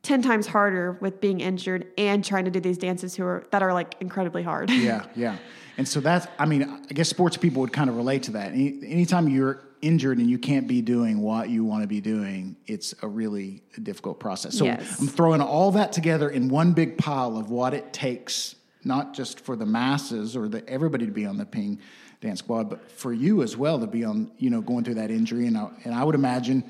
10 0.08 0.22
times 0.22 0.48
harder 0.48 0.94
with 1.02 1.20
being 1.20 1.42
injured 1.42 1.88
and 1.98 2.24
trying 2.24 2.46
to 2.46 2.52
do 2.52 2.62
these 2.62 2.78
dances 2.78 3.14
who 3.16 3.26
are 3.26 3.46
that 3.52 3.62
are 3.62 3.74
like 3.74 3.96
incredibly 4.00 4.42
hard. 4.42 4.70
yeah, 4.70 5.06
yeah. 5.16 5.38
And 5.78 5.88
so 5.88 6.00
that's, 6.00 6.26
I 6.40 6.46
mean, 6.46 6.64
I 6.64 6.94
guess 6.94 7.08
sports 7.10 7.38
people 7.38 7.62
would 7.62 7.74
kind 7.74 7.90
of 7.90 7.98
relate 7.98 8.24
to 8.24 8.32
that. 8.32 8.52
Any, 8.54 8.80
anytime 8.84 9.28
you're 9.28 9.62
injured 9.82 10.18
and 10.18 10.28
you 10.28 10.40
can't 10.40 10.68
be 10.68 10.82
doing 10.82 11.20
what 11.22 11.50
you 11.50 11.64
want 11.64 11.84
to 11.84 11.88
be 11.88 12.02
doing, 12.02 12.56
it's 12.66 12.96
a 13.04 13.08
really 13.08 13.62
difficult 13.84 14.20
process. 14.20 14.58
So 14.58 14.66
Yes. 14.66 15.00
I'm 15.00 15.08
throwing 15.08 15.40
all 15.40 15.72
that 15.74 15.92
together 15.92 16.30
in 16.30 16.50
one 16.50 16.74
big 16.74 16.98
pile 16.98 17.38
of 17.38 17.52
what 17.52 17.76
it 17.76 17.94
takes, 17.94 18.56
not 18.86 19.14
just 19.14 19.42
for 19.42 19.56
the 19.56 19.68
masses 19.68 20.36
or 20.36 20.48
the, 20.48 20.68
everybody 20.68 21.06
to 21.06 21.12
be 21.12 21.28
on 21.28 21.38
the 21.38 21.46
ping 21.46 21.80
dance 22.22 22.40
squad, 22.40 22.70
but 22.72 22.90
for 22.90 23.14
you 23.14 23.44
as 23.44 23.56
well 23.56 23.80
to 23.80 23.86
be 23.86 24.04
on, 24.04 24.32
you 24.40 24.50
know, 24.50 24.62
going 24.62 24.84
through 24.84 24.96
that 24.96 25.12
injury. 25.12 25.46
And 25.46 25.56
I, 25.56 25.70
and 25.84 25.94
I 25.94 26.04
would 26.04 26.16
imagine 26.16 26.64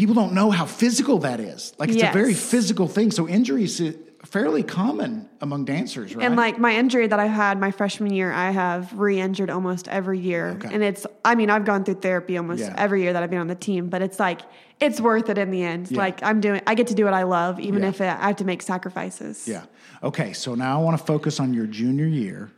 people 0.00 0.14
don't 0.14 0.32
know 0.32 0.50
how 0.50 0.64
physical 0.64 1.18
that 1.18 1.40
is. 1.40 1.74
Like 1.78 1.90
it's 1.90 2.02
a 2.02 2.10
very 2.10 2.32
physical 2.32 2.88
thing. 2.88 3.10
So 3.10 3.28
injuries 3.28 3.78
are 3.82 3.92
fairly 4.24 4.62
common 4.62 5.28
among 5.42 5.66
dancers, 5.66 6.16
right? 6.16 6.24
And 6.24 6.36
like 6.36 6.58
my 6.58 6.74
injury 6.74 7.06
that 7.06 7.20
I 7.20 7.26
had 7.26 7.60
my 7.60 7.70
freshman 7.70 8.10
year, 8.10 8.32
I 8.32 8.50
have 8.50 8.98
re-injured 8.98 9.50
almost 9.50 9.88
every 9.88 10.18
year. 10.18 10.52
Okay. 10.52 10.70
And 10.72 10.82
it's 10.82 11.06
I 11.22 11.34
mean, 11.34 11.50
I've 11.50 11.66
gone 11.66 11.84
through 11.84 11.96
therapy 11.96 12.38
almost 12.38 12.60
Yeah. 12.62 12.74
every 12.78 13.02
year 13.02 13.12
that 13.12 13.22
I've 13.22 13.28
been 13.28 13.40
on 13.40 13.48
the 13.48 13.54
team, 13.54 13.90
but 13.90 14.00
it's 14.00 14.18
like 14.18 14.40
it's 14.80 15.02
worth 15.02 15.28
it 15.28 15.36
in 15.36 15.50
the 15.50 15.62
end. 15.62 15.90
Yeah. 15.90 15.98
Like 15.98 16.22
I'm 16.22 16.40
doing 16.40 16.62
I 16.66 16.74
get 16.74 16.86
to 16.86 16.94
do 16.94 17.04
what 17.04 17.12
I 17.12 17.24
love 17.24 17.60
even 17.60 17.82
Yeah. 17.82 17.90
if 17.90 18.00
I 18.00 18.04
have 18.06 18.36
to 18.36 18.46
make 18.46 18.62
sacrifices. 18.62 19.46
Yeah. 19.46 19.64
Okay. 20.02 20.32
So 20.32 20.54
now 20.54 20.80
I 20.80 20.82
want 20.82 20.98
to 20.98 21.04
focus 21.04 21.38
on 21.40 21.52
your 21.52 21.66
junior 21.66 22.06
year. 22.06 22.50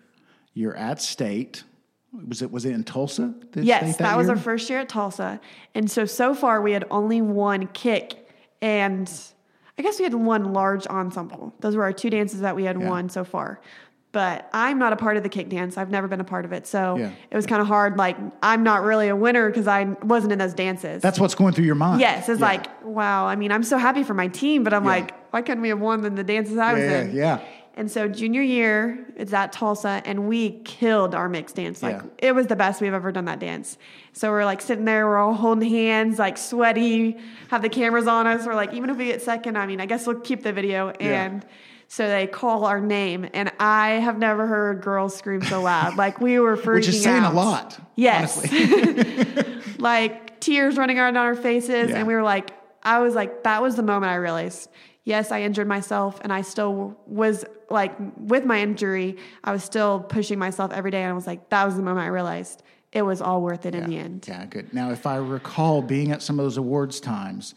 You're 0.54 0.76
at 0.76 1.02
state. 1.02 1.64
Was 2.28 2.42
it 2.42 2.50
was 2.50 2.64
it 2.66 2.72
in 2.72 2.84
Tulsa? 2.84 3.34
Yes, 3.54 3.94
state 3.94 4.04
that, 4.04 4.16
was 4.18 4.28
our 4.28 4.36
first 4.36 4.68
year 4.68 4.80
at 4.80 4.88
Tulsa. 4.88 5.40
And 5.74 5.90
so 5.90 6.04
so 6.04 6.34
far 6.34 6.60
we 6.60 6.72
had 6.72 6.84
only 6.90 7.22
one 7.22 7.68
kick 7.68 8.28
and 8.60 9.10
I 9.78 9.82
guess 9.82 9.98
we 9.98 10.04
had 10.04 10.12
one 10.14 10.52
large 10.52 10.86
ensemble. 10.88 11.54
Those 11.60 11.74
were 11.74 11.82
our 11.84 11.92
two 11.92 12.10
dances 12.10 12.40
that 12.42 12.54
we 12.54 12.64
had 12.64 12.78
Yeah. 12.78 12.88
won 12.88 13.08
so 13.08 13.24
far. 13.24 13.60
But 14.12 14.50
I'm 14.52 14.78
not 14.78 14.92
a 14.92 14.96
part 14.96 15.16
of 15.16 15.22
the 15.22 15.30
kick 15.30 15.48
dance. 15.48 15.78
I've 15.78 15.88
never 15.90 16.06
been 16.06 16.20
a 16.20 16.24
part 16.24 16.44
of 16.44 16.52
it. 16.52 16.66
So 16.66 16.98
Yeah. 16.98 17.12
it 17.30 17.34
was 17.34 17.46
kind 17.46 17.62
of 17.62 17.66
hard. 17.66 17.96
Like, 17.96 18.18
I'm 18.42 18.62
not 18.62 18.82
really 18.82 19.08
a 19.08 19.16
winner 19.16 19.48
because 19.48 19.66
I 19.66 19.84
wasn't 20.02 20.34
in 20.34 20.38
those 20.38 20.52
dances. 20.52 21.00
That's 21.00 21.18
what's 21.18 21.34
going 21.34 21.54
through 21.54 21.64
your 21.64 21.74
mind. 21.76 22.02
yes, 22.02 22.28
it's 22.28 22.38
Yeah. 22.40 22.46
like, 22.46 22.66
wow. 22.84 23.24
I 23.26 23.36
mean, 23.36 23.50
I'm 23.50 23.62
so 23.62 23.78
happy 23.78 24.02
for 24.02 24.12
my 24.12 24.28
team, 24.28 24.64
but 24.64 24.74
I'm 24.74 24.84
like, 24.84 25.14
why 25.32 25.40
couldn't 25.40 25.62
we 25.62 25.70
have 25.70 25.80
won 25.80 26.04
in 26.04 26.14
the 26.14 26.24
dances 26.24 26.58
I 26.58 26.74
was 26.74 26.82
in? 26.82 27.12
yeah. 27.16 27.38
And 27.74 27.90
so 27.90 28.06
junior 28.06 28.42
year, 28.42 29.06
it's 29.16 29.32
at 29.32 29.50
Tulsa, 29.52 30.02
and 30.04 30.28
we 30.28 30.60
killed 30.64 31.14
our 31.14 31.28
mixed 31.28 31.56
dance. 31.56 31.82
Like 31.82 31.96
Yeah. 31.96 32.28
it 32.28 32.34
was 32.34 32.46
the 32.46 32.56
best 32.56 32.80
we've 32.82 32.92
ever 32.92 33.10
done 33.12 33.24
that 33.24 33.38
dance. 33.38 33.78
So 34.12 34.30
we're 34.30 34.44
like 34.44 34.60
sitting 34.60 34.84
there, 34.84 35.06
we're 35.06 35.16
all 35.16 35.32
holding 35.32 35.70
hands, 35.70 36.18
like 36.18 36.36
sweaty, 36.36 37.16
have 37.48 37.62
the 37.62 37.70
cameras 37.70 38.06
on 38.06 38.26
us. 38.26 38.44
We're 38.46 38.54
like, 38.54 38.74
even 38.74 38.90
if 38.90 38.98
we 38.98 39.06
get 39.06 39.22
second, 39.22 39.56
I 39.56 39.66
mean, 39.66 39.80
I 39.80 39.86
guess 39.86 40.06
we'll 40.06 40.20
keep 40.20 40.42
the 40.42 40.52
video. 40.52 40.92
Yeah. 41.00 41.24
And 41.24 41.46
so 41.88 42.06
they 42.08 42.26
call 42.26 42.64
our 42.66 42.80
name, 42.80 43.26
and 43.34 43.50
I 43.58 43.92
have 43.92 44.18
never 44.18 44.46
heard 44.46 44.82
girls 44.82 45.16
scream 45.16 45.42
so 45.42 45.62
loud. 45.62 45.96
Like 45.96 46.20
we 46.20 46.38
were 46.38 46.56
freaking 46.56 46.74
Which 46.74 46.88
is 46.88 47.02
saying 47.02 47.22
out. 47.24 47.32
a 47.32 47.36
lot. 47.36 47.78
Yes. 47.96 48.36
like 49.78 50.40
tears 50.40 50.76
running 50.76 50.98
out 50.98 51.14
down 51.14 51.24
our 51.24 51.34
faces 51.34 51.90
Yeah. 51.90 51.96
and 51.98 52.06
we 52.06 52.14
were 52.14 52.22
like 52.22 52.50
i 52.82 52.98
was 52.98 53.14
like 53.14 53.44
that 53.44 53.62
was 53.62 53.76
the 53.76 53.82
moment 53.82 54.10
i 54.10 54.16
realized 54.16 54.68
yes 55.04 55.32
i 55.32 55.42
injured 55.42 55.66
myself 55.66 56.20
and 56.22 56.32
i 56.32 56.40
still 56.42 56.96
was 57.06 57.44
like 57.70 57.94
with 58.16 58.44
my 58.44 58.60
injury 58.60 59.16
i 59.44 59.52
was 59.52 59.64
still 59.64 60.00
pushing 60.00 60.38
myself 60.38 60.72
every 60.72 60.90
day 60.90 61.02
and 61.02 61.10
i 61.10 61.12
was 61.12 61.26
like 61.26 61.48
that 61.48 61.64
was 61.64 61.76
the 61.76 61.82
moment 61.82 62.04
i 62.04 62.08
realized 62.08 62.62
it 62.92 63.02
was 63.02 63.22
all 63.22 63.40
worth 63.40 63.64
it 63.64 63.74
in 63.74 63.88
the 63.88 63.96
end 63.96 64.26
Yeah, 64.28 64.44
good. 64.44 64.72
Now, 64.74 64.90
if 64.90 65.06
I 65.06 65.16
recall 65.16 65.80
being 65.80 66.12
at 66.12 66.20
some 66.20 66.38
of 66.38 66.44
those 66.44 66.58
awards 66.58 67.00
times, 67.00 67.54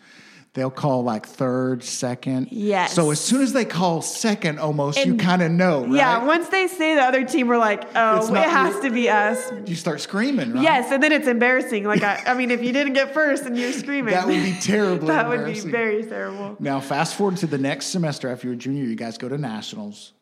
they'll 0.56 0.72
call 0.72 1.04
like 1.04 1.28
third, 1.28 1.84
second. 1.84 2.48
Yes. 2.50 2.94
So 2.94 3.12
as 3.12 3.20
soon 3.20 3.42
as 3.44 3.54
they 3.54 3.66
call 3.66 4.02
second, 4.02 4.58
almost 4.58 5.06
you 5.06 5.16
kind 5.18 5.42
of 5.42 5.52
know, 5.52 5.82
right? 5.82 5.92
Yeah, 5.94 6.26
once 6.26 6.48
they 6.50 6.68
say 6.68 6.96
the 6.96 7.02
other 7.02 7.24
team, 7.26 7.48
we're 7.48 7.58
like, 7.58 7.84
oh, 7.94 8.18
It's 8.18 8.30
it 8.30 8.34
not 8.34 8.50
has 8.50 8.80
to 8.80 8.90
be 8.90 9.10
us. 9.10 9.52
you 9.68 9.76
start 9.76 10.02
screaming, 10.02 10.54
right? 10.54 10.64
Yes, 10.64 10.92
and 10.92 11.04
then 11.04 11.12
it's 11.12 11.28
embarrassing. 11.28 11.84
Like, 11.84 12.02
I, 12.04 12.24
I 12.26 12.34
mean, 12.34 12.50
if 12.52 12.64
you 12.64 12.72
didn't 12.72 12.94
get 12.94 13.14
first 13.14 13.44
and 13.44 13.56
you're 13.58 13.74
screaming, 13.74 14.14
That 14.14 14.26
would 14.26 14.44
be 14.44 14.56
terribly 14.62 15.08
that 15.10 15.28
would 15.28 15.46
be 15.46 15.60
very 15.60 16.04
terrible. 16.04 16.56
Now, 16.60 16.80
fast 16.80 17.16
forward 17.16 17.38
to 17.38 17.48
the 17.48 17.58
next 17.60 17.88
semester 17.88 18.30
after 18.30 18.48
you're 18.48 18.56
a 18.56 18.58
junior, 18.58 18.86
you 18.86 18.96
guys 18.96 19.18
go 19.18 19.30
to 19.30 19.38
nationals, 19.38 20.14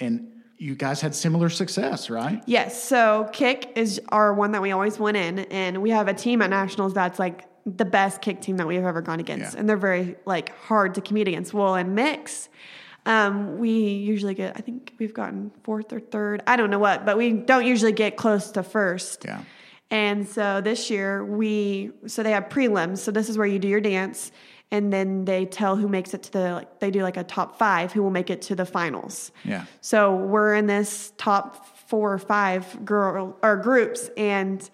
and 0.00 0.32
you 0.58 0.74
guys 0.74 1.00
had 1.00 1.14
similar 1.14 1.48
success, 1.48 2.10
right? 2.10 2.42
Yes. 2.46 2.82
So 2.82 3.28
kick 3.32 3.72
is 3.76 4.00
our 4.08 4.34
one 4.34 4.52
that 4.52 4.62
we 4.62 4.72
always 4.72 4.98
win 4.98 5.14
in, 5.14 5.38
and 5.40 5.80
we 5.80 5.90
have 5.90 6.08
a 6.08 6.14
team 6.14 6.42
at 6.42 6.50
nationals 6.50 6.92
that's 6.94 7.18
like 7.18 7.44
the 7.66 7.84
best 7.84 8.22
kick 8.22 8.40
team 8.40 8.56
that 8.58 8.66
we've 8.66 8.84
ever 8.84 9.02
gone 9.02 9.18
against, 9.20 9.52
Yeah. 9.54 9.60
and 9.60 9.68
they're 9.68 9.76
very 9.76 10.16
like 10.24 10.56
hard 10.66 10.94
to 10.94 11.00
compete 11.00 11.26
against. 11.28 11.52
Well, 11.52 11.74
in 11.74 11.94
mix, 11.94 12.48
um, 13.04 13.58
we 13.58 13.70
usually 13.70 14.34
get. 14.34 14.56
I 14.56 14.60
think 14.60 14.94
we've 14.98 15.12
gotten 15.14 15.50
fourth 15.64 15.92
or 15.92 16.00
third. 16.00 16.42
I 16.46 16.56
don't 16.56 16.70
know 16.70 16.78
what, 16.78 17.04
but 17.04 17.16
we 17.18 17.32
don't 17.32 17.66
usually 17.66 17.92
get 17.92 18.16
close 18.16 18.50
to 18.52 18.62
first. 18.62 19.24
Yeah. 19.24 19.42
And 19.90 20.26
so 20.26 20.60
this 20.60 20.90
year 20.90 21.24
we 21.24 21.90
so 22.06 22.22
they 22.22 22.32
have 22.32 22.48
prelims. 22.48 22.98
So 22.98 23.10
this 23.10 23.28
is 23.28 23.36
where 23.38 23.46
you 23.46 23.58
do 23.58 23.68
your 23.68 23.80
dance 23.80 24.32
and 24.72 24.92
then 24.92 25.24
they 25.24 25.44
tell 25.46 25.76
who 25.76 25.86
makes 25.88 26.12
it 26.12 26.24
to 26.24 26.32
the 26.32 26.52
like 26.54 26.80
they 26.80 26.90
do 26.90 27.02
like 27.02 27.16
a 27.16 27.22
top 27.22 27.56
5 27.56 27.92
who 27.92 28.02
will 28.02 28.10
make 28.10 28.28
it 28.30 28.42
to 28.42 28.56
the 28.56 28.66
finals. 28.66 29.30
Yeah. 29.44 29.64
So 29.80 30.16
we're 30.16 30.54
in 30.56 30.66
this 30.66 31.12
top 31.18 31.78
4 31.88 32.14
or 32.14 32.18
5 32.18 32.84
girl 32.84 33.36
or 33.44 33.56
groups 33.58 34.10
and 34.16 34.68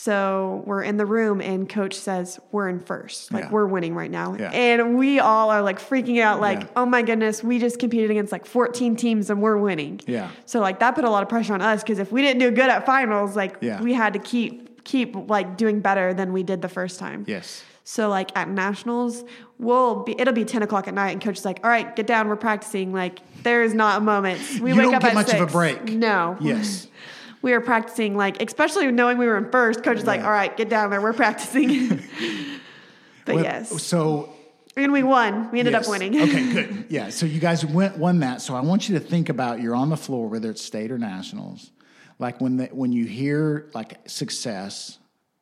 so 0.00 0.62
we're 0.64 0.82
in 0.84 0.96
the 0.96 1.04
room 1.04 1.40
and 1.40 1.68
coach 1.68 1.94
says 1.94 2.38
we're 2.52 2.68
in 2.68 2.78
first. 2.78 3.32
Like 3.32 3.44
Yeah. 3.44 3.50
we're 3.50 3.66
winning 3.66 3.96
right 3.96 4.10
now. 4.10 4.36
Yeah. 4.38 4.52
And 4.52 4.96
we 4.96 5.18
all 5.18 5.50
are 5.50 5.60
like 5.60 5.80
freaking 5.80 6.20
out 6.22 6.40
like 6.40 6.60
Yeah. 6.60 6.66
oh 6.76 6.86
my 6.86 7.02
goodness, 7.02 7.42
we 7.42 7.58
just 7.58 7.80
competed 7.80 8.08
against 8.08 8.30
like 8.30 8.46
14 8.46 8.94
teams 8.94 9.28
and 9.28 9.42
we're 9.42 9.56
winning. 9.56 10.00
Yeah. 10.06 10.30
So 10.46 10.60
like 10.60 10.78
that 10.78 10.92
put 10.94 11.02
a 11.04 11.10
lot 11.10 11.24
of 11.24 11.28
pressure 11.28 11.52
on 11.52 11.60
us 11.62 11.82
because 11.82 11.98
if 11.98 12.12
we 12.12 12.22
didn't 12.22 12.38
do 12.38 12.52
good 12.52 12.70
at 12.70 12.86
finals, 12.86 13.34
like 13.34 13.60
we 13.60 13.92
had 13.92 14.12
to 14.12 14.20
keep 14.20 14.84
keep 14.84 15.16
like 15.28 15.56
doing 15.56 15.80
better 15.80 16.14
than 16.14 16.32
we 16.32 16.44
did 16.44 16.62
the 16.62 16.68
first 16.68 17.00
time. 17.00 17.24
Yes. 17.26 17.64
So 17.82 18.08
like 18.08 18.30
at 18.38 18.48
nationals, 18.48 19.24
we'll 19.58 20.04
be 20.04 20.14
it'll 20.16 20.32
be 20.32 20.44
ten 20.44 20.62
o'clock 20.62 20.86
at 20.86 20.94
night, 20.94 21.10
and 21.10 21.20
coach 21.20 21.38
is 21.38 21.44
like, 21.44 21.58
"All 21.64 21.70
right, 21.70 21.96
get 21.96 22.06
down, 22.06 22.28
we're 22.28 22.36
practicing." 22.36 22.92
Like 22.92 23.18
there 23.42 23.62
is 23.64 23.74
not 23.74 24.00
a 24.00 24.04
moment. 24.04 24.38
We 24.60 24.70
You 24.70 24.76
wake 24.76 24.84
don't 24.84 24.94
up 24.94 25.02
get 25.02 25.08
at 25.10 25.14
much 25.14 25.32
of 25.34 25.40
a 25.40 25.46
break. 25.46 25.84
No. 25.86 26.36
Yes. 26.40 26.86
We 27.42 27.52
were 27.52 27.60
practicing 27.60 28.16
like, 28.16 28.42
especially 28.42 28.90
knowing 28.90 29.18
we 29.18 29.26
were 29.26 29.36
in 29.36 29.50
first. 29.50 29.82
Coach 29.82 29.98
is 29.98 30.04
like, 30.04 30.22
"All 30.22 30.30
right, 30.30 30.56
get 30.56 30.68
down 30.68 30.90
there, 30.90 31.00
we're 31.00 31.12
practicing." 31.12 31.88
but 33.24 33.34
Well, 33.36 33.44
yes, 33.44 33.82
So 33.82 34.34
and 34.76 34.92
we 34.92 35.02
won. 35.02 35.50
We 35.50 35.58
ended 35.58 35.72
yes. 35.72 35.86
up 35.86 35.90
winning. 35.90 36.20
okay, 36.20 36.52
good. 36.52 36.84
Yeah. 36.90 37.10
So 37.10 37.26
you 37.26 37.40
guys 37.40 37.64
went 37.64 37.98
won 37.98 38.20
that. 38.20 38.40
So 38.40 38.54
I 38.54 38.60
want 38.60 38.88
you 38.88 38.98
to 38.98 39.04
think 39.04 39.28
about 39.28 39.60
you're 39.60 39.74
on 39.74 39.90
the 39.90 39.96
floor, 39.96 40.28
whether 40.28 40.50
it's 40.50 40.62
state 40.62 40.90
or 40.90 40.98
nationals. 40.98 41.70
Like 42.18 42.40
when 42.40 42.56
the, 42.56 42.66
when 42.66 42.92
you 42.92 43.04
hear 43.04 43.70
like 43.74 44.08
success, 44.08 44.98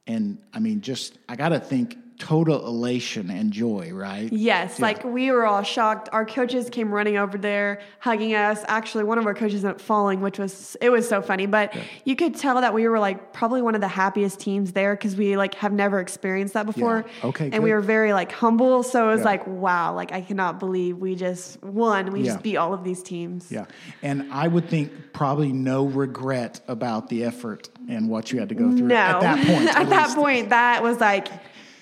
and 0.06 0.38
I 0.52 0.58
mean, 0.58 0.80
just 0.80 1.18
I 1.28 1.36
got 1.36 1.50
to 1.50 1.60
think 1.60 1.96
total 2.18 2.66
elation 2.66 3.30
and 3.30 3.52
joy, 3.52 3.90
right? 3.92 4.32
Yes, 4.32 4.78
Yeah. 4.78 4.86
like 4.86 5.04
we 5.04 5.30
were 5.30 5.44
all 5.46 5.62
shocked. 5.62 6.08
Our 6.12 6.24
coaches 6.24 6.70
came 6.70 6.92
running 6.92 7.16
over 7.16 7.36
there, 7.38 7.80
hugging 7.98 8.34
us. 8.34 8.64
Actually, 8.68 9.04
one 9.04 9.18
of 9.18 9.26
our 9.26 9.34
coaches 9.34 9.64
ended 9.64 9.76
up 9.76 9.80
falling, 9.80 10.20
which 10.20 10.38
was 10.38 10.76
it 10.80 10.90
was 10.90 11.08
so 11.08 11.20
funny. 11.22 11.46
But 11.46 11.74
you 12.04 12.16
could 12.16 12.34
tell 12.34 12.60
that 12.60 12.72
we 12.74 12.88
were 12.88 12.98
like 12.98 13.32
probably 13.32 13.62
one 13.62 13.74
of 13.74 13.80
the 13.80 13.88
happiest 13.88 14.40
teams 14.40 14.72
there 14.72 14.94
because 14.94 15.16
we 15.16 15.36
like 15.36 15.54
have 15.56 15.72
never 15.72 16.00
experienced 16.00 16.54
that 16.54 16.66
before. 16.66 17.04
Okay, 17.22 17.50
and 17.52 17.62
we 17.62 17.72
were 17.72 17.80
very 17.80 18.12
like 18.12 18.32
humble. 18.32 18.82
So 18.82 19.08
it 19.08 19.12
was 19.12 19.20
Yeah. 19.20 19.24
like 19.26 19.46
wow, 19.46 19.94
like 19.94 20.12
I 20.12 20.20
cannot 20.20 20.58
believe 20.58 20.98
we 20.98 21.14
just 21.14 21.62
won. 21.62 22.12
We 22.12 22.20
Yeah. 22.20 22.32
just 22.32 22.42
beat 22.42 22.56
all 22.56 22.72
of 22.72 22.82
these 22.84 23.02
teams. 23.02 23.50
Yeah. 23.50 23.66
And 24.02 24.32
I 24.32 24.48
would 24.48 24.68
think 24.68 24.90
probably 25.12 25.52
no 25.52 25.84
regret 25.84 26.60
about 26.68 27.08
the 27.08 27.24
effort 27.24 27.68
and 27.88 28.08
what 28.08 28.32
you 28.32 28.38
had 28.40 28.48
to 28.48 28.54
go 28.54 28.70
through 28.76 28.88
No, 28.88 28.94
at 28.96 29.20
that 29.20 29.46
point. 29.46 29.68
at 29.76 29.76
at 29.76 29.90
that 29.90 30.14
point, 30.16 30.48
that 30.50 30.82
was 30.82 30.98
like 31.00 31.28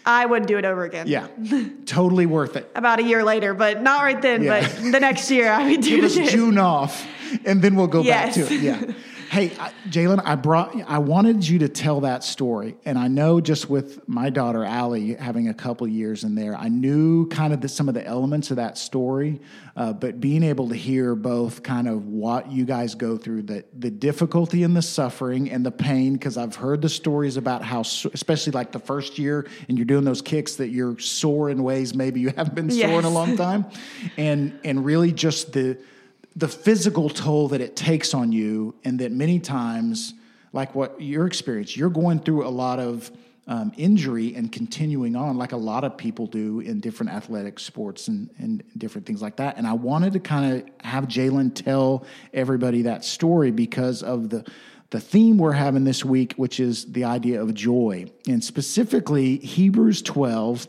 I 0.06 0.26
wouldn't 0.26 0.48
do 0.48 0.58
it 0.58 0.64
over 0.64 0.84
again. 0.84 1.06
Yeah. 1.06 1.28
totally 1.86 2.26
worth 2.26 2.56
it. 2.56 2.70
About 2.74 2.98
a 2.98 3.02
year 3.02 3.24
later, 3.24 3.54
but 3.54 3.82
not 3.82 4.02
right 4.02 4.20
then. 4.20 4.42
Yeah. 4.42 4.60
But 4.60 4.92
the 4.92 5.00
next 5.00 5.30
year, 5.30 5.50
I 5.50 5.70
would 5.70 5.80
do 5.80 5.96
Give 6.00 6.04
it 6.04 6.18
us. 6.26 6.30
June 6.30 6.58
off, 6.58 7.06
and 7.44 7.62
then 7.62 7.74
we'll 7.74 7.86
go 7.86 8.04
back 8.04 8.34
to 8.34 8.40
it. 8.40 8.60
Yeah. 8.60 8.92
Hey, 9.34 9.48
Jalen, 9.88 10.22
I 10.24 10.36
brought. 10.36 10.80
I 10.88 10.98
wanted 10.98 11.44
you 11.44 11.58
to 11.58 11.68
tell 11.68 12.02
that 12.02 12.22
story, 12.22 12.76
and 12.84 12.96
I 12.96 13.08
know 13.08 13.40
just 13.40 13.68
with 13.68 14.08
my 14.08 14.30
daughter 14.30 14.62
Allie 14.62 15.14
having 15.14 15.48
a 15.48 15.54
couple 15.54 15.88
years 15.88 16.22
in 16.22 16.36
there, 16.36 16.54
I 16.54 16.68
knew 16.68 17.26
kind 17.30 17.52
of 17.52 17.60
the, 17.60 17.68
some 17.68 17.88
of 17.88 17.94
the 17.94 18.06
elements 18.06 18.52
of 18.52 18.58
that 18.58 18.78
story. 18.78 19.40
Uh, 19.74 19.92
but 19.92 20.20
being 20.20 20.44
able 20.44 20.68
to 20.68 20.76
hear 20.76 21.16
both 21.16 21.64
kind 21.64 21.88
of 21.88 22.06
what 22.06 22.52
you 22.52 22.64
guys 22.64 22.94
go 22.94 23.16
through, 23.16 23.42
the 23.42 23.64
the 23.76 23.90
difficulty 23.90 24.62
and 24.62 24.76
the 24.76 24.82
suffering 24.82 25.50
and 25.50 25.66
the 25.66 25.72
pain, 25.72 26.12
because 26.12 26.36
I've 26.36 26.54
heard 26.54 26.80
the 26.80 26.88
stories 26.88 27.36
about 27.36 27.64
how, 27.64 27.80
especially 27.80 28.52
like 28.52 28.70
the 28.70 28.78
first 28.78 29.18
year, 29.18 29.48
and 29.68 29.76
you're 29.76 29.84
doing 29.84 30.04
those 30.04 30.22
kicks 30.22 30.54
that 30.56 30.68
you're 30.68 30.96
sore 31.00 31.50
in 31.50 31.64
ways 31.64 31.92
maybe 31.92 32.20
you 32.20 32.28
haven't 32.36 32.54
been 32.54 32.70
sore 32.70 33.00
in 33.00 33.04
a 33.04 33.10
long 33.10 33.36
time, 33.36 33.66
and 34.16 34.56
and 34.62 34.84
really 34.84 35.10
just 35.10 35.52
the 35.52 35.76
the 36.36 36.48
physical 36.48 37.08
toll 37.08 37.48
that 37.48 37.60
it 37.60 37.76
takes 37.76 38.14
on 38.14 38.32
you, 38.32 38.74
and 38.84 38.98
that 38.98 39.12
many 39.12 39.38
times, 39.38 40.14
like 40.52 40.74
what 40.74 41.00
your 41.00 41.26
experience, 41.26 41.76
you're 41.76 41.90
going 41.90 42.18
through 42.18 42.46
a 42.46 42.50
lot 42.50 42.80
of 42.80 43.10
um, 43.46 43.72
injury 43.76 44.34
and 44.34 44.50
continuing 44.50 45.16
on, 45.16 45.36
like 45.36 45.52
a 45.52 45.56
lot 45.56 45.84
of 45.84 45.96
people 45.96 46.26
do 46.26 46.60
in 46.60 46.80
different 46.80 47.12
athletic 47.12 47.58
sports 47.58 48.08
and, 48.08 48.30
and 48.38 48.64
different 48.78 49.06
things 49.06 49.20
like 49.20 49.36
that. 49.36 49.58
And 49.58 49.66
I 49.66 49.74
wanted 49.74 50.14
to 50.14 50.20
kind 50.20 50.62
of 50.62 50.68
have 50.84 51.04
Jalen 51.04 51.54
tell 51.54 52.06
everybody 52.32 52.82
that 52.82 53.04
story 53.04 53.50
because 53.50 54.02
of 54.02 54.30
the 54.30 54.44
the 54.90 55.00
theme 55.00 55.38
we're 55.38 55.50
having 55.50 55.82
this 55.82 56.04
week, 56.04 56.34
which 56.34 56.60
is 56.60 56.92
the 56.92 57.02
idea 57.02 57.42
of 57.42 57.52
joy, 57.52 58.06
and 58.28 58.44
specifically 58.44 59.38
Hebrews 59.38 60.02
12 60.02 60.68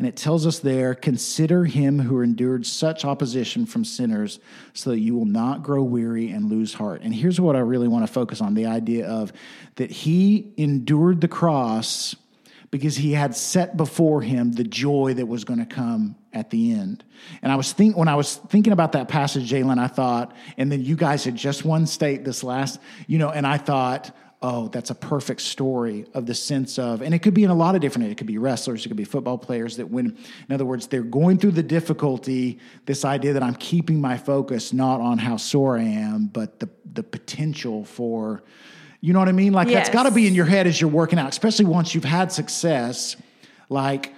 And 0.00 0.08
it 0.08 0.16
tells 0.16 0.46
us 0.46 0.60
there, 0.60 0.94
consider 0.94 1.66
him 1.66 1.98
who 1.98 2.22
endured 2.22 2.64
such 2.64 3.04
opposition 3.04 3.66
from 3.66 3.84
sinners 3.84 4.40
so 4.72 4.88
that 4.88 4.98
you 4.98 5.14
will 5.14 5.26
not 5.26 5.62
grow 5.62 5.82
weary 5.82 6.30
and 6.30 6.48
lose 6.48 6.72
heart. 6.72 7.02
And 7.02 7.14
here's 7.14 7.38
what 7.38 7.54
I 7.54 7.58
really 7.58 7.86
want 7.86 8.06
to 8.06 8.10
focus 8.10 8.40
on 8.40 8.54
the 8.54 8.64
idea 8.64 9.06
of 9.06 9.30
that 9.74 9.90
he 9.90 10.54
endured 10.56 11.20
the 11.20 11.28
cross 11.28 12.16
because 12.70 12.96
he 12.96 13.12
had 13.12 13.36
set 13.36 13.76
before 13.76 14.22
him 14.22 14.52
the 14.52 14.64
joy 14.64 15.12
that 15.12 15.26
was 15.26 15.44
going 15.44 15.60
to 15.60 15.66
come 15.66 16.16
at 16.32 16.48
the 16.48 16.72
end. 16.72 17.04
And 17.42 17.52
I 17.52 17.56
was 17.56 17.70
think 17.74 17.94
when 17.94 18.08
I 18.08 18.14
was 18.14 18.36
thinking 18.36 18.72
about 18.72 18.92
that 18.92 19.08
passage, 19.08 19.50
Jalen, 19.50 19.78
I 19.78 19.88
thought, 19.88 20.34
and 20.56 20.72
then 20.72 20.82
you 20.82 20.96
guys 20.96 21.24
had 21.24 21.36
just 21.36 21.62
won 21.66 21.86
state 21.86 22.24
this 22.24 22.42
last, 22.42 22.80
you 23.06 23.18
know, 23.18 23.28
and 23.28 23.46
I 23.46 23.58
thought, 23.58 24.16
oh, 24.42 24.68
that's 24.68 24.88
a 24.88 24.94
perfect 24.94 25.42
story 25.42 26.06
of 26.14 26.24
the 26.24 26.34
sense 26.34 26.78
of, 26.78 27.02
and 27.02 27.14
it 27.14 27.18
could 27.18 27.34
be 27.34 27.44
in 27.44 27.50
a 27.50 27.54
lot 27.54 27.74
of 27.74 27.82
different, 27.82 28.10
it 28.10 28.16
could 28.16 28.26
be 28.26 28.38
wrestlers, 28.38 28.86
it 28.86 28.88
could 28.88 28.96
be 28.96 29.04
football 29.04 29.36
players 29.36 29.76
that 29.76 29.90
when, 29.90 30.16
in 30.48 30.54
other 30.54 30.64
words, 30.64 30.86
they're 30.86 31.02
going 31.02 31.36
through 31.36 31.50
the 31.50 31.62
difficulty, 31.62 32.58
this 32.86 33.04
idea 33.04 33.34
that 33.34 33.42
I'm 33.42 33.54
keeping 33.54 34.00
my 34.00 34.16
focus 34.16 34.72
not 34.72 35.00
on 35.00 35.18
how 35.18 35.36
sore 35.36 35.76
I 35.78 35.82
am, 35.82 36.26
but 36.26 36.58
the 36.58 36.68
the 36.92 37.02
potential 37.02 37.84
for, 37.84 38.42
you 39.00 39.12
know 39.12 39.18
what 39.18 39.28
I 39.28 39.32
mean? 39.32 39.52
Like 39.52 39.68
that's 39.68 39.90
got 39.90 40.04
to 40.04 40.10
be 40.10 40.26
in 40.26 40.34
your 40.34 40.46
head 40.46 40.66
as 40.66 40.80
you're 40.80 40.90
working 40.90 41.18
out, 41.18 41.28
especially 41.28 41.66
once 41.66 41.94
you've 41.94 42.04
had 42.04 42.32
success. 42.32 43.16
Like, 43.68 44.12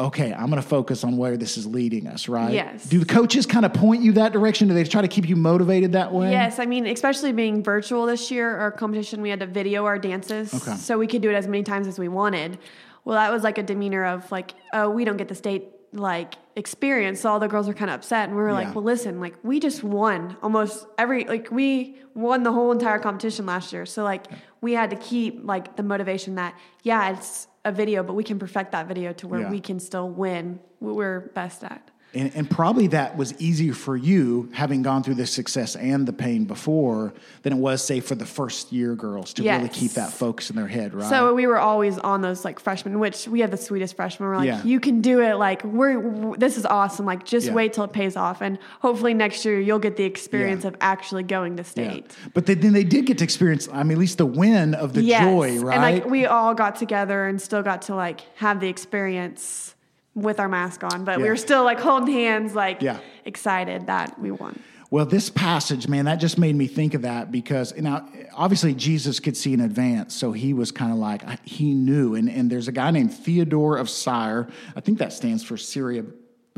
okay, 0.00 0.32
I'm 0.32 0.48
going 0.48 0.62
to 0.62 0.68
focus 0.68 1.02
on 1.02 1.16
where 1.16 1.36
this 1.36 1.56
is 1.56 1.66
leading 1.66 2.06
us, 2.06 2.28
right? 2.28 2.52
Yes. 2.52 2.84
Do 2.84 3.00
the 3.00 3.04
coaches 3.04 3.46
kind 3.46 3.66
of 3.66 3.74
point 3.74 4.02
you 4.02 4.12
that 4.12 4.32
direction? 4.32 4.68
Do 4.68 4.74
they 4.74 4.84
try 4.84 5.02
to 5.02 5.08
keep 5.08 5.28
you 5.28 5.34
motivated 5.34 5.92
that 5.92 6.12
way? 6.12 6.30
Yes, 6.30 6.60
I 6.60 6.66
mean, 6.66 6.86
especially 6.86 7.32
being 7.32 7.64
virtual 7.64 8.06
this 8.06 8.30
year, 8.30 8.56
our 8.56 8.70
competition, 8.70 9.20
we 9.22 9.30
had 9.30 9.40
to 9.40 9.46
video 9.46 9.86
our 9.86 9.98
dances. 9.98 10.54
Okay. 10.54 10.76
So 10.76 10.98
we 10.98 11.08
could 11.08 11.20
do 11.20 11.30
it 11.30 11.34
as 11.34 11.48
many 11.48 11.64
times 11.64 11.88
as 11.88 11.98
we 11.98 12.06
wanted. 12.06 12.58
Well, 13.04 13.16
that 13.16 13.32
was 13.32 13.42
like 13.42 13.58
a 13.58 13.62
demeanor 13.62 14.04
of 14.04 14.30
like, 14.30 14.54
oh, 14.72 14.88
we 14.88 15.04
don't 15.04 15.16
get 15.16 15.26
the 15.28 15.34
state 15.34 15.64
like 15.92 16.34
experience. 16.54 17.20
So 17.20 17.30
all 17.30 17.40
the 17.40 17.48
girls 17.48 17.66
were 17.66 17.74
kind 17.74 17.90
of 17.90 17.96
upset. 17.96 18.28
And 18.28 18.36
we 18.36 18.42
were 18.42 18.50
Yeah. 18.50 18.54
like, 18.54 18.74
well, 18.76 18.84
listen, 18.84 19.18
like 19.20 19.34
we 19.42 19.58
just 19.58 19.82
won 19.82 20.36
almost 20.42 20.86
every, 20.96 21.24
like 21.24 21.50
we 21.50 21.96
won 22.14 22.44
the 22.44 22.52
whole 22.52 22.70
entire 22.70 22.98
competition 23.00 23.46
last 23.46 23.72
year. 23.72 23.84
So 23.86 24.04
like 24.04 24.26
we 24.60 24.74
had 24.74 24.90
to 24.90 24.96
keep 24.96 25.40
like 25.42 25.76
the 25.76 25.82
motivation 25.82 26.36
that, 26.36 26.54
yeah, 26.82 27.10
it's 27.16 27.48
a 27.68 27.72
video, 27.72 28.02
but 28.02 28.14
we 28.14 28.24
can 28.24 28.38
perfect 28.38 28.72
that 28.72 28.86
video 28.86 29.12
to 29.14 29.28
where 29.28 29.40
Yeah. 29.42 29.50
we 29.50 29.60
can 29.60 29.78
still 29.80 30.08
win 30.08 30.58
what 30.80 30.94
we're 30.96 31.20
best 31.34 31.62
at. 31.64 31.90
And, 32.14 32.32
and 32.34 32.50
probably 32.50 32.86
that 32.88 33.18
was 33.18 33.38
easier 33.38 33.74
for 33.74 33.94
you, 33.94 34.48
having 34.54 34.80
gone 34.80 35.02
through 35.02 35.16
the 35.16 35.26
success 35.26 35.76
and 35.76 36.08
the 36.08 36.12
pain 36.14 36.46
before, 36.46 37.12
than 37.42 37.52
it 37.52 37.56
was, 37.56 37.84
say, 37.84 38.00
for 38.00 38.14
the 38.14 38.24
first 38.24 38.72
year 38.72 38.94
girls 38.94 39.34
to 39.34 39.42
really 39.42 39.68
keep 39.68 39.92
that 39.92 40.10
focus 40.10 40.48
in 40.48 40.56
their 40.56 40.66
head, 40.66 40.94
right? 40.94 41.08
So 41.10 41.34
we 41.34 41.46
were 41.46 41.58
always 41.58 41.98
on 41.98 42.22
those 42.22 42.46
like 42.46 42.60
freshmen, 42.60 42.98
which 42.98 43.28
we 43.28 43.40
had 43.40 43.50
the 43.50 43.58
sweetest 43.58 43.94
freshmen. 43.94 44.26
We're 44.26 44.36
like, 44.36 44.46
Yeah. 44.46 44.62
you 44.64 44.80
can 44.80 45.02
do 45.02 45.20
it. 45.20 45.34
Like 45.34 45.62
we're, 45.64 46.00
w 46.00 46.34
this 46.38 46.56
is 46.56 46.64
awesome. 46.64 47.04
Like 47.04 47.26
just 47.26 47.48
Yeah. 47.48 47.52
wait 47.52 47.74
till 47.74 47.84
it 47.84 47.92
pays 47.92 48.16
off, 48.16 48.40
and 48.40 48.58
hopefully 48.80 49.12
next 49.12 49.44
year 49.44 49.60
you'll 49.60 49.78
get 49.78 49.96
the 49.96 50.04
experience 50.04 50.64
Yeah. 50.64 50.68
of 50.68 50.76
actually 50.80 51.24
going 51.24 51.56
to 51.58 51.64
state. 51.64 52.06
But 52.32 52.46
they, 52.46 52.54
then 52.54 52.72
they 52.72 52.84
did 52.84 53.04
get 53.04 53.18
to 53.18 53.24
experience, 53.24 53.68
I 53.70 53.82
mean, 53.82 53.92
at 53.92 53.98
least 53.98 54.16
the 54.16 54.26
win 54.26 54.72
of 54.74 54.94
the 54.94 55.02
Yes. 55.02 55.24
joy, 55.24 55.58
right? 55.58 55.74
And 55.74 55.82
like 55.82 56.06
we 56.10 56.24
all 56.24 56.54
got 56.54 56.76
together 56.76 57.26
and 57.26 57.38
still 57.40 57.62
got 57.62 57.82
to 57.82 57.94
like 57.94 58.22
have 58.36 58.60
the 58.60 58.68
experience 58.68 59.74
with 60.22 60.40
our 60.40 60.48
mask 60.48 60.84
on, 60.84 61.04
but 61.04 61.18
we 61.18 61.28
were 61.28 61.36
still 61.36 61.64
like 61.64 61.80
holding 61.80 62.14
hands, 62.14 62.54
like 62.54 62.82
Yeah. 62.82 62.98
excited 63.24 63.86
that 63.86 64.18
we 64.20 64.30
won. 64.30 64.58
Well, 64.90 65.04
this 65.04 65.28
passage, 65.28 65.86
man, 65.86 66.06
that 66.06 66.16
just 66.16 66.38
made 66.38 66.56
me 66.56 66.66
think 66.66 66.94
of 66.94 67.02
that 67.02 67.30
because 67.30 67.74
you 67.76 67.82
know, 67.82 68.02
obviously 68.32 68.72
Jesus 68.74 69.20
could 69.20 69.36
see 69.36 69.52
in 69.52 69.60
advance, 69.60 70.14
so 70.14 70.32
he 70.32 70.54
was 70.54 70.72
kind 70.72 70.92
of 70.92 70.98
like 70.98 71.22
he 71.46 71.74
knew. 71.74 72.14
And 72.14 72.28
and 72.30 72.50
there's 72.50 72.68
a 72.68 72.72
guy 72.72 72.90
named 72.90 73.12
Theodore 73.12 73.76
of 73.76 73.88
Syre. 73.90 74.48
I 74.74 74.80
think 74.80 74.98
that 74.98 75.12
stands 75.12 75.44
for 75.44 75.56
Syria, 75.58 76.04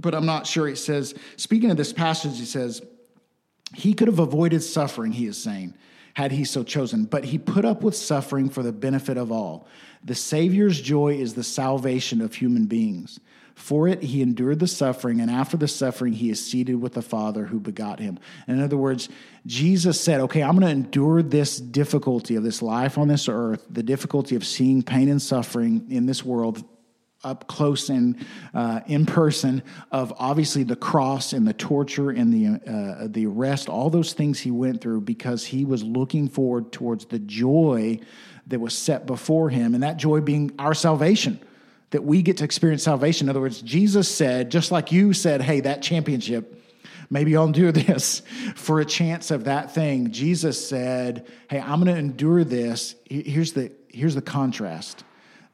but 0.01 0.15
I'm 0.15 0.27
not 0.27 0.47
sure. 0.47 0.69
It 0.69 0.79
says, 0.79 1.15
speaking 1.37 1.71
of 1.71 1.77
this 1.77 1.93
passage, 1.93 2.39
he 2.39 2.45
says 2.45 2.83
he 3.75 3.95
could 3.95 4.09
have 4.09 4.21
avoided 4.21 4.63
suffering. 4.63 5.13
He 5.13 5.27
is 5.27 5.37
saying, 5.37 5.75
had 6.15 6.33
he 6.33 6.45
so 6.45 6.63
chosen, 6.63 7.05
but 7.05 7.25
he 7.25 7.39
put 7.39 7.65
up 7.65 7.83
with 7.83 7.97
suffering 7.97 8.49
for 8.49 8.63
the 8.63 8.73
benefit 8.73 9.17
of 9.17 9.31
all. 9.33 9.67
The 10.05 10.15
Savior's 10.15 10.81
joy 10.81 11.15
is 11.15 11.35
the 11.35 11.45
salvation 11.45 12.21
of 12.21 12.35
human 12.35 12.67
beings. 12.67 13.21
For 13.55 13.89
it, 13.89 14.03
he 14.03 14.23
endured 14.23 14.59
the 14.59 14.67
suffering, 14.67 15.21
and 15.21 15.31
after 15.31 15.57
the 15.57 15.69
suffering, 15.69 16.13
he 16.13 16.31
is 16.31 16.45
seated 16.45 16.81
with 16.81 16.95
the 16.95 17.03
Father 17.03 17.47
who 17.47 17.61
begot 17.61 18.01
him. 18.01 18.19
In 18.49 18.61
other 18.61 18.77
words, 18.77 19.09
Jesus 19.47 20.01
said, 20.01 20.21
Okay, 20.21 20.43
I'm 20.43 20.59
going 20.59 20.63
to 20.63 20.69
endure 20.69 21.23
this 21.23 21.59
difficulty 21.59 22.37
of 22.37 22.43
this 22.43 22.63
life 22.63 22.99
on 22.99 23.09
this 23.09 23.29
earth, 23.29 23.67
the 23.71 23.83
difficulty 23.83 24.37
of 24.37 24.47
seeing 24.47 24.83
pain 24.83 25.09
and 25.09 25.21
suffering 25.21 25.87
in 25.91 26.07
this 26.07 26.25
world 26.25 26.65
up 27.23 27.47
close 27.49 27.91
and 27.91 28.17
uh, 28.55 28.81
in 28.87 29.05
person 29.05 29.63
of 29.93 30.13
obviously 30.19 30.63
the 30.63 30.77
cross 30.77 31.33
and 31.33 31.47
the 31.47 31.53
torture 31.53 32.11
and 32.11 32.33
the 32.33 32.71
uh, 32.71 33.09
the 33.11 33.27
arrest, 33.27 33.69
all 33.69 33.91
those 33.91 34.15
things 34.15 34.41
he 34.41 34.51
went 34.51 34.81
through 34.81 35.03
because 35.03 35.45
he 35.45 35.65
was 35.65 35.83
looking 35.83 36.29
forward 36.29 36.73
towards 36.73 37.05
the 37.07 37.19
joy 37.19 37.99
that 38.47 38.59
was 38.59 38.77
set 38.77 39.07
before 39.07 39.51
him, 39.51 39.75
and 39.75 39.83
that 39.83 39.97
joy 39.97 40.21
being 40.21 40.51
our 40.59 40.75
salvation. 40.75 41.39
That 41.91 42.05
we 42.05 42.23
get 42.23 42.37
to 42.39 42.45
experience 42.45 42.85
salvation. 42.85 43.27
In 43.27 43.31
other 43.31 43.41
words, 43.41 43.61
Jesus 43.63 44.09
said, 44.09 44.51
just 44.51 44.71
like 44.71 44.93
you 44.93 45.13
said, 45.13 45.43
hey, 45.43 45.61
that 45.61 45.83
championship, 45.83 46.63
maybe 47.11 47.37
I'll 47.37 47.49
do 47.49 47.73
this 47.73 48.23
for 48.55 48.81
a 48.81 48.85
chance 48.85 49.31
of 49.31 49.45
that 49.45 49.75
thing. 49.75 50.13
Jesus 50.13 50.69
said, 50.69 51.29
hey, 51.49 51.61
I'm 51.61 51.83
going 51.83 51.93
to 51.93 51.99
endure 51.99 52.45
this. 52.45 52.95
Here's 53.09 53.53
the, 53.53 53.73
here's 53.89 54.15
the 54.15 54.23
contrast 54.23 55.05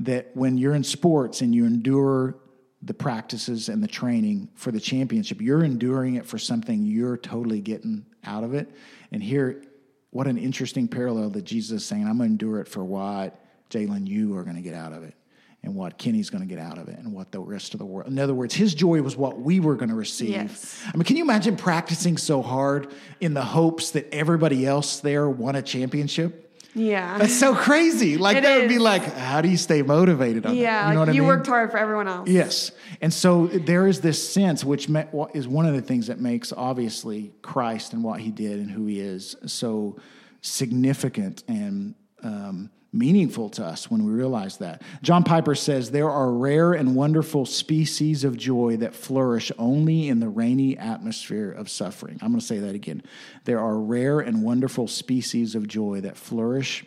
that 0.00 0.30
when 0.34 0.58
you're 0.58 0.74
in 0.74 0.84
sports 0.84 1.40
and 1.40 1.54
you 1.54 1.64
endure 1.64 2.36
the 2.82 2.94
practices 2.94 3.68
and 3.68 3.82
the 3.82 3.88
training 3.88 4.48
for 4.54 4.70
the 4.70 4.80
championship, 4.80 5.40
you're 5.40 5.64
enduring 5.64 6.16
it 6.16 6.26
for 6.26 6.38
something 6.38 6.84
you're 6.84 7.16
totally 7.16 7.60
getting 7.60 8.04
out 8.24 8.44
of 8.44 8.54
it. 8.54 8.70
And 9.10 9.22
here, 9.22 9.62
what 10.10 10.26
an 10.26 10.38
interesting 10.38 10.86
parallel 10.86 11.30
that 11.30 11.44
Jesus 11.44 11.82
is 11.82 11.88
saying, 11.88 12.06
I'm 12.06 12.18
going 12.18 12.28
to 12.28 12.32
endure 12.32 12.60
it 12.60 12.68
for 12.68 12.84
what, 12.84 13.42
Jalen, 13.70 14.06
you 14.06 14.36
are 14.36 14.44
going 14.44 14.56
to 14.56 14.62
get 14.62 14.74
out 14.74 14.92
of 14.92 15.02
it. 15.02 15.14
And 15.62 15.74
what 15.74 15.98
Kenny's 15.98 16.30
going 16.30 16.42
to 16.42 16.54
get 16.54 16.60
out 16.62 16.78
of 16.78 16.88
it, 16.88 16.96
and 16.98 17.12
what 17.12 17.32
the 17.32 17.40
rest 17.40 17.74
of 17.74 17.78
the 17.78 17.84
world. 17.84 18.08
In 18.08 18.16
other 18.20 18.34
words, 18.34 18.54
his 18.54 18.72
joy 18.72 19.02
was 19.02 19.16
what 19.16 19.40
we 19.40 19.58
were 19.58 19.74
going 19.74 19.88
to 19.88 19.96
receive. 19.96 20.28
Yes. 20.28 20.80
I 20.86 20.96
mean, 20.96 21.02
can 21.02 21.16
you 21.16 21.24
imagine 21.24 21.56
practicing 21.56 22.18
so 22.18 22.40
hard 22.40 22.92
in 23.20 23.34
the 23.34 23.42
hopes 23.42 23.90
that 23.90 24.08
everybody 24.14 24.64
else 24.64 25.00
there 25.00 25.28
won 25.28 25.56
a 25.56 25.62
championship? 25.62 26.44
Yeah. 26.72 27.18
That's 27.18 27.34
so 27.34 27.54
crazy. 27.56 28.16
Like 28.16 28.36
It 28.36 28.42
that 28.44 28.60
would 28.60 28.68
be 28.68 28.78
like, 28.78 29.02
how 29.02 29.40
do 29.40 29.48
you 29.48 29.56
stay 29.56 29.82
motivated 29.82 30.46
on 30.46 30.54
that? 30.54 30.60
yeah. 30.60 30.88
You 30.88 30.94
know 30.94 31.00
like, 31.00 31.08
what 31.08 31.14
you 31.14 31.22
I 31.22 31.24
mean? 31.24 31.30
You 31.30 31.36
worked 31.36 31.46
hard 31.48 31.70
for 31.72 31.78
everyone 31.78 32.06
else. 32.06 32.28
Yes, 32.28 32.70
and 33.00 33.12
so 33.12 33.46
there 33.48 33.88
is 33.88 34.00
this 34.02 34.22
sense, 34.32 34.62
which 34.62 34.88
is 35.34 35.48
one 35.48 35.66
of 35.66 35.74
the 35.74 35.82
things 35.82 36.06
that 36.06 36.20
makes 36.20 36.52
obviously 36.52 37.32
Christ 37.42 37.92
and 37.92 38.04
what 38.04 38.20
He 38.20 38.30
did 38.30 38.60
and 38.60 38.70
who 38.70 38.86
He 38.86 39.00
is 39.00 39.34
so 39.46 39.96
significant 40.42 41.42
and 41.48 41.94
um, 42.22 42.70
meaningful 42.92 43.50
to 43.50 43.64
us 43.64 43.90
when 43.90 44.04
we 44.04 44.12
realize 44.12 44.58
that. 44.58 44.82
John 45.02 45.22
Piper 45.22 45.54
says 45.54 45.90
there 45.90 46.10
are 46.10 46.32
rare 46.32 46.72
and 46.72 46.94
wonderful 46.94 47.44
species 47.44 48.24
of 48.24 48.36
joy 48.36 48.76
that 48.78 48.94
flourish 48.94 49.52
only 49.58 50.08
in 50.08 50.20
the 50.20 50.28
rainy 50.28 50.78
atmosphere 50.78 51.50
of 51.50 51.68
suffering. 51.68 52.18
I'm 52.22 52.30
going 52.30 52.40
to 52.40 52.46
say 52.46 52.58
that 52.60 52.74
again. 52.74 53.02
There 53.44 53.60
are 53.60 53.78
rare 53.78 54.20
and 54.20 54.42
wonderful 54.42 54.88
species 54.88 55.54
of 55.54 55.68
joy 55.68 56.00
that 56.02 56.16
flourish 56.16 56.84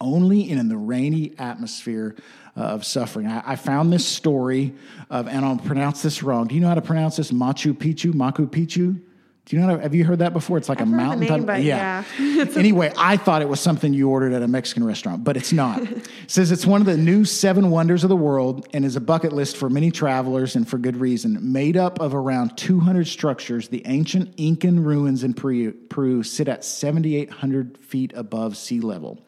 only 0.00 0.50
in 0.50 0.68
the 0.68 0.76
rainy 0.76 1.34
atmosphere 1.38 2.16
of 2.56 2.84
suffering. 2.84 3.26
I, 3.26 3.42
I 3.52 3.56
found 3.56 3.92
this 3.92 4.06
story 4.06 4.74
of, 5.10 5.28
and 5.28 5.44
I'll 5.44 5.58
pronounce 5.58 6.02
this 6.02 6.22
wrong. 6.22 6.46
Do 6.46 6.54
you 6.54 6.60
know 6.60 6.68
how 6.68 6.74
to 6.74 6.82
pronounce 6.82 7.16
this? 7.16 7.30
Machu 7.30 7.72
Picchu? 7.72 8.12
Machu 8.12 8.48
Picchu? 8.48 9.00
Do 9.46 9.56
you 9.56 9.60
know? 9.60 9.68
How 9.68 9.76
to, 9.76 9.82
have 9.82 9.94
you 9.94 10.04
heard 10.06 10.20
that 10.20 10.32
before? 10.32 10.56
It's 10.56 10.70
like 10.70 10.80
I've 10.80 10.86
a 10.86 10.90
mountain 10.90 11.20
name, 11.20 11.28
type. 11.28 11.46
but 11.46 11.62
yeah. 11.62 12.04
anyway, 12.56 12.92
I 12.96 13.18
thought 13.18 13.42
it 13.42 13.48
was 13.48 13.60
something 13.60 13.92
you 13.92 14.08
ordered 14.08 14.32
at 14.32 14.42
a 14.42 14.48
Mexican 14.48 14.84
restaurant, 14.84 15.22
but 15.22 15.36
it's 15.36 15.52
not. 15.52 15.82
it 15.90 16.08
says 16.28 16.50
it's 16.50 16.64
one 16.64 16.80
of 16.80 16.86
the 16.86 16.96
new 16.96 17.26
seven 17.26 17.70
wonders 17.70 18.04
of 18.04 18.08
the 18.08 18.16
world 18.16 18.66
and 18.72 18.86
is 18.86 18.96
a 18.96 19.02
bucket 19.02 19.34
list 19.34 19.58
for 19.58 19.68
many 19.68 19.90
travelers 19.90 20.56
and 20.56 20.66
for 20.66 20.78
good 20.78 20.96
reason. 20.96 21.52
Made 21.52 21.76
up 21.76 22.00
of 22.00 22.14
around 22.14 22.56
200 22.56 23.06
structures, 23.06 23.68
the 23.68 23.82
ancient 23.86 24.32
Incan 24.38 24.82
ruins 24.82 25.24
in 25.24 25.34
Peru, 25.34 25.72
Peru 25.72 26.22
sit 26.22 26.48
at 26.48 26.64
7,800 26.64 27.76
feet 27.78 28.14
above 28.16 28.56
sea 28.56 28.80
level. 28.80 29.18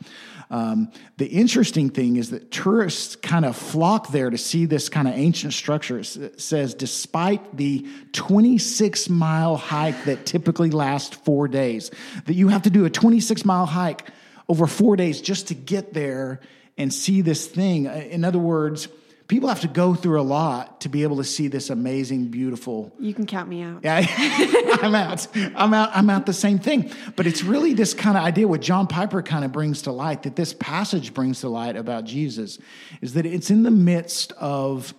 Um, 0.51 0.91
the 1.17 1.27
interesting 1.27 1.91
thing 1.91 2.17
is 2.17 2.31
that 2.31 2.51
tourists 2.51 3.17
kind 3.17 3.45
of 3.45 3.57
flock 3.57 4.09
there 4.09 4.31
to 4.31 4.39
see 4.39 4.65
this 4.65 4.89
kind 4.89 5.09
of 5.09 5.15
ancient 5.15 5.53
structure. 5.53 5.99
It 5.99 6.41
says, 6.41 6.75
despite 6.75 7.57
the 7.57 7.87
26 8.13 9.09
mile 9.09 9.57
hike 9.57 10.05
that 10.05 10.25
typically 10.25 10.71
lasts 10.71 11.17
four 11.17 11.49
days, 11.49 11.91
that 12.27 12.35
you 12.35 12.49
have 12.49 12.63
to 12.63 12.71
do 12.71 12.85
a 12.85 12.91
26 12.91 13.45
mile 13.45 13.67
hike 13.67 14.09
over 14.49 14.67
four 14.67 14.97
days 14.97 15.21
just 15.21 15.49
to 15.49 15.55
get 15.55 15.93
there 15.93 16.41
and 16.79 16.93
see 16.93 17.23
this 17.23 17.47
thing. 17.47 17.89
Uh, 17.89 18.05
In 18.11 18.25
other 18.25 18.39
words, 18.39 18.89
people 19.29 19.49
have 19.49 19.61
to 19.61 19.69
go 19.69 19.95
through 19.95 20.21
a 20.21 20.23
lot 20.23 20.81
to 20.83 20.89
be 20.89 21.03
able 21.03 21.17
to 21.17 21.25
see 21.25 21.49
this 21.49 21.71
amazing, 21.71 22.29
beautiful 22.29 22.93
You 22.99 23.15
can 23.15 23.27
count 23.27 23.49
me 23.49 23.63
out. 23.63 23.81
yeah, 23.83 24.07
I'm 24.83 24.95
out. 24.95 25.27
I'm 25.35 25.75
out. 25.75 25.91
I'm 25.93 26.11
out 26.11 26.27
the 26.27 26.33
same 26.33 26.59
thing. 26.59 26.91
But 27.17 27.27
it's 27.27 27.43
really 27.43 27.75
this 27.75 27.95
kind 27.95 28.17
of 28.17 28.25
idea 28.25 28.47
what 28.47 28.61
John 28.61 28.87
Piper 28.87 29.23
kind 29.23 29.45
of 29.45 29.53
brings 29.53 29.83
to 29.83 29.93
light, 29.93 30.23
that 30.25 30.37
this 30.37 30.55
passage 30.55 31.13
brings 31.15 31.41
to 31.41 31.49
light 31.49 31.77
about 31.77 32.05
Jesus, 32.05 32.59
is 33.01 33.15
that 33.15 33.27
it's 33.27 33.51
in 33.51 33.63
the 33.63 33.71
midst 33.71 34.33
of 34.33 34.95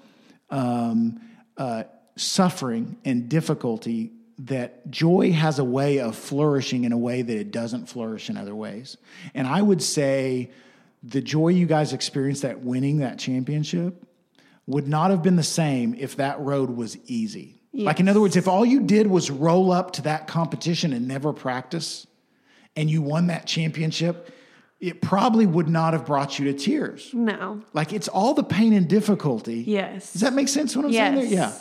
um, 0.50 1.22
uh, 1.58 1.84
suffering 2.16 2.98
and 3.06 3.30
difficulty 3.30 4.12
that 4.40 4.90
joy 4.92 5.32
has 5.32 5.58
a 5.58 5.64
way 5.64 6.00
of 6.00 6.16
flourishing 6.16 6.84
in 6.84 6.92
a 6.92 6.98
way 6.98 7.22
that 7.22 7.38
it 7.38 7.52
doesn't 7.52 7.88
flourish 7.88 8.30
in 8.30 8.38
other 8.38 8.54
ways. 8.54 8.98
And 9.34 9.48
I 9.48 9.62
would 9.62 9.82
say 9.82 10.52
the 11.02 11.22
joy 11.22 11.50
you 11.50 11.66
guys 11.66 11.94
experienced 11.94 12.46
at 12.46 12.62
winning 12.62 13.00
that 13.00 13.18
championship 13.18 14.07
would 14.68 14.88
not 14.88 15.10
have 15.12 15.24
been 15.24 15.38
the 15.38 15.44
same 15.44 15.96
if 15.98 16.18
that 16.18 16.40
road 16.42 16.70
was 16.70 16.98
easy. 17.08 17.56
Like, 17.74 18.00
in 18.00 18.10
other 18.10 18.20
words, 18.20 18.36
if 18.36 18.48
all 18.48 18.66
you 18.66 18.82
did 18.82 19.06
was 19.06 19.30
roll 19.30 19.72
up 19.72 19.92
to 19.94 20.02
that 20.04 20.28
competition 20.28 20.94
and 20.94 21.08
never 21.08 21.32
practice, 21.32 22.08
and 22.76 22.90
you 22.90 23.04
won 23.04 23.28
that 23.28 23.46
championship, 23.46 24.34
it 24.80 25.00
probably 25.00 25.46
would 25.46 25.68
not 25.68 25.94
have 25.94 26.06
brought 26.06 26.40
you 26.40 26.52
to 26.52 26.54
tears. 26.58 27.12
No. 27.14 27.62
Like, 27.74 27.94
it's 27.94 28.08
all 28.08 28.34
the 28.34 28.44
pain 28.44 28.74
and 28.74 28.88
difficulty. 28.88 29.60
Yes. 29.62 30.12
Does 30.12 30.22
that 30.22 30.34
make 30.34 30.48
sense 30.48 30.76
what 30.76 30.86
I'm 30.86 30.94
saying 30.94 31.16
there? 31.16 31.26
Yeah. 31.26 31.54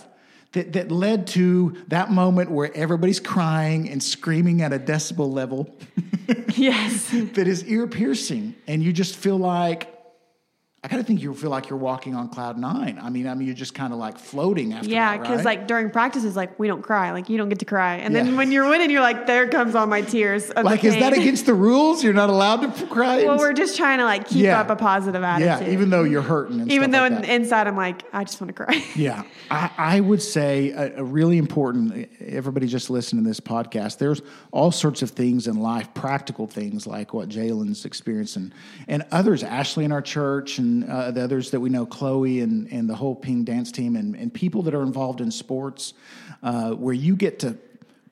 That, 0.52 0.72
that 0.72 0.90
led 0.90 1.26
to 1.28 1.76
that 1.88 2.10
moment 2.10 2.50
where 2.50 2.74
everybody's 2.74 3.20
crying 3.20 3.90
and 3.90 4.02
screaming 4.02 4.62
at 4.62 4.72
a 4.72 4.78
decibel 4.78 5.30
level 5.30 5.76
Yes. 6.56 7.10
that 7.10 7.46
is 7.46 7.62
ear 7.64 7.86
piercing. 7.86 8.54
And 8.66 8.82
you 8.82 8.92
just 8.92 9.16
feel 9.16 9.36
like, 9.36 9.92
I 10.86 10.88
kind 10.88 11.00
of 11.00 11.06
think 11.08 11.20
you 11.20 11.34
feel 11.34 11.50
like 11.50 11.68
you're 11.68 11.80
walking 11.80 12.14
on 12.14 12.28
cloud 12.28 12.56
nine. 12.58 13.00
I 13.02 13.10
mean, 13.10 13.26
I 13.26 13.34
mean, 13.34 13.48
you're 13.48 13.56
just 13.56 13.74
kind 13.74 13.92
of 13.92 13.98
like 13.98 14.16
floating 14.20 14.72
after 14.72 14.88
Yeah, 14.88 15.16
because 15.16 15.38
right? 15.38 15.44
like 15.58 15.66
during 15.66 15.90
practices, 15.90 16.36
like 16.36 16.56
we 16.60 16.68
don't 16.68 16.80
cry, 16.80 17.10
like 17.10 17.28
you 17.28 17.36
don't 17.38 17.48
get 17.48 17.58
to 17.58 17.64
cry, 17.64 17.96
and 17.96 18.14
Yeah. 18.14 18.22
then 18.22 18.36
when 18.36 18.52
you're 18.52 18.68
winning, 18.68 18.90
you're 18.90 19.00
like, 19.00 19.26
there 19.26 19.48
comes 19.48 19.74
all 19.74 19.88
my 19.88 20.02
tears. 20.02 20.52
Like, 20.54 20.84
is 20.84 20.94
that 20.94 21.12
against 21.12 21.44
the 21.46 21.54
rules? 21.54 22.04
You're 22.04 22.12
not 22.12 22.30
allowed 22.30 22.58
to 22.72 22.86
cry? 22.86 23.24
Well, 23.24 23.36
we're 23.36 23.52
just 23.52 23.76
trying 23.76 23.98
to 23.98 24.04
like 24.04 24.28
keep 24.28 24.44
Yeah. 24.44 24.60
up 24.60 24.70
a 24.70 24.76
positive 24.76 25.24
attitude. 25.24 25.66
yeah, 25.66 25.72
even 25.72 25.90
though 25.90 26.04
you're 26.04 26.22
hurting. 26.22 26.60
And 26.60 26.70
even 26.70 26.92
though 26.92 27.08
like 27.08 27.26
inside 27.28 27.66
I'm 27.66 27.76
like, 27.76 28.04
I 28.12 28.22
just 28.22 28.40
want 28.40 28.54
to 28.56 28.64
cry. 28.64 28.80
Yeah, 28.94 29.24
I, 29.50 29.70
I 29.76 30.00
would 30.00 30.22
say 30.22 30.70
a, 30.70 30.98
a 31.00 31.04
really 31.04 31.36
important. 31.38 32.08
Everybody 32.20 32.68
just 32.68 32.90
listen 32.90 33.18
to 33.18 33.24
this 33.28 33.40
podcast. 33.40 33.98
There's 33.98 34.22
all 34.52 34.70
sorts 34.70 35.02
of 35.02 35.10
things 35.10 35.48
in 35.48 35.56
life, 35.56 35.92
practical 35.94 36.46
things 36.46 36.86
like 36.86 37.12
what 37.12 37.28
Jalen's 37.28 37.84
experiencing, 37.84 38.52
and 38.86 39.02
others. 39.10 39.42
Ashley 39.42 39.84
in 39.84 39.90
our 39.90 40.02
church, 40.02 40.58
and 40.58 40.75
and 40.82 40.90
uh, 40.90 41.10
the 41.10 41.22
others 41.22 41.50
that 41.50 41.60
we 41.60 41.70
know, 41.70 41.86
Chloe 41.86 42.40
and, 42.40 42.70
and 42.72 42.88
the 42.88 42.94
whole 42.94 43.14
Ping 43.14 43.44
dance 43.44 43.72
team, 43.72 43.96
and, 43.96 44.14
and 44.14 44.32
people 44.32 44.62
that 44.62 44.74
are 44.74 44.82
involved 44.82 45.20
in 45.20 45.30
sports, 45.30 45.94
uh, 46.42 46.72
where 46.72 46.94
you 46.94 47.16
get 47.16 47.38
to 47.40 47.56